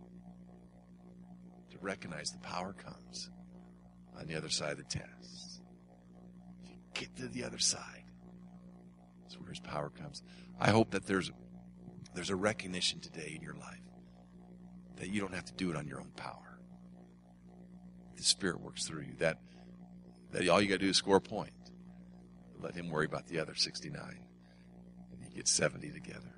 To 1.72 1.78
recognize 1.80 2.30
the 2.30 2.40
power 2.40 2.74
comes 2.74 3.30
on 4.20 4.28
the 4.28 4.36
other 4.36 4.50
side 4.50 4.74
of 4.74 4.80
the 4.80 4.84
test. 4.84 5.62
If 6.62 6.72
you 6.72 6.76
get 6.94 7.16
to 7.16 7.30
the 7.30 7.46
other 7.46 7.58
side, 7.58 8.04
that's 9.22 9.40
where 9.40 9.48
his 9.48 9.62
power 9.62 9.92
comes. 9.92 10.22
I 10.60 10.72
hope 10.72 10.92
that 10.92 11.06
there's 11.06 11.32
there's 12.14 12.32
a 12.32 12.36
recognition 12.36 13.00
today 13.00 13.32
in 13.38 13.42
your 13.42 13.56
life 13.56 13.80
that 14.98 15.08
you 15.08 15.22
don't 15.22 15.34
have 15.34 15.46
to 15.46 15.54
do 15.54 15.70
it 15.70 15.78
on 15.78 15.88
your 15.88 16.02
own 16.02 16.12
power. 16.18 16.60
The 18.18 18.24
Spirit 18.24 18.60
works 18.60 18.86
through 18.86 19.04
you. 19.04 19.14
That 19.20 19.40
that 20.32 20.50
all 20.50 20.62
you 20.62 20.68
got 20.68 20.80
to 20.80 20.86
do 20.86 20.90
is 20.90 20.98
score 20.98 21.16
a 21.16 21.22
point. 21.22 21.54
Let 22.60 22.76
Him 22.76 22.90
worry 22.90 23.06
about 23.06 23.28
the 23.28 23.40
other 23.40 23.56
69, 23.56 24.02
and 24.02 24.20
you 24.20 24.33
get 25.34 25.48
70 25.48 25.92
together. 25.92 26.33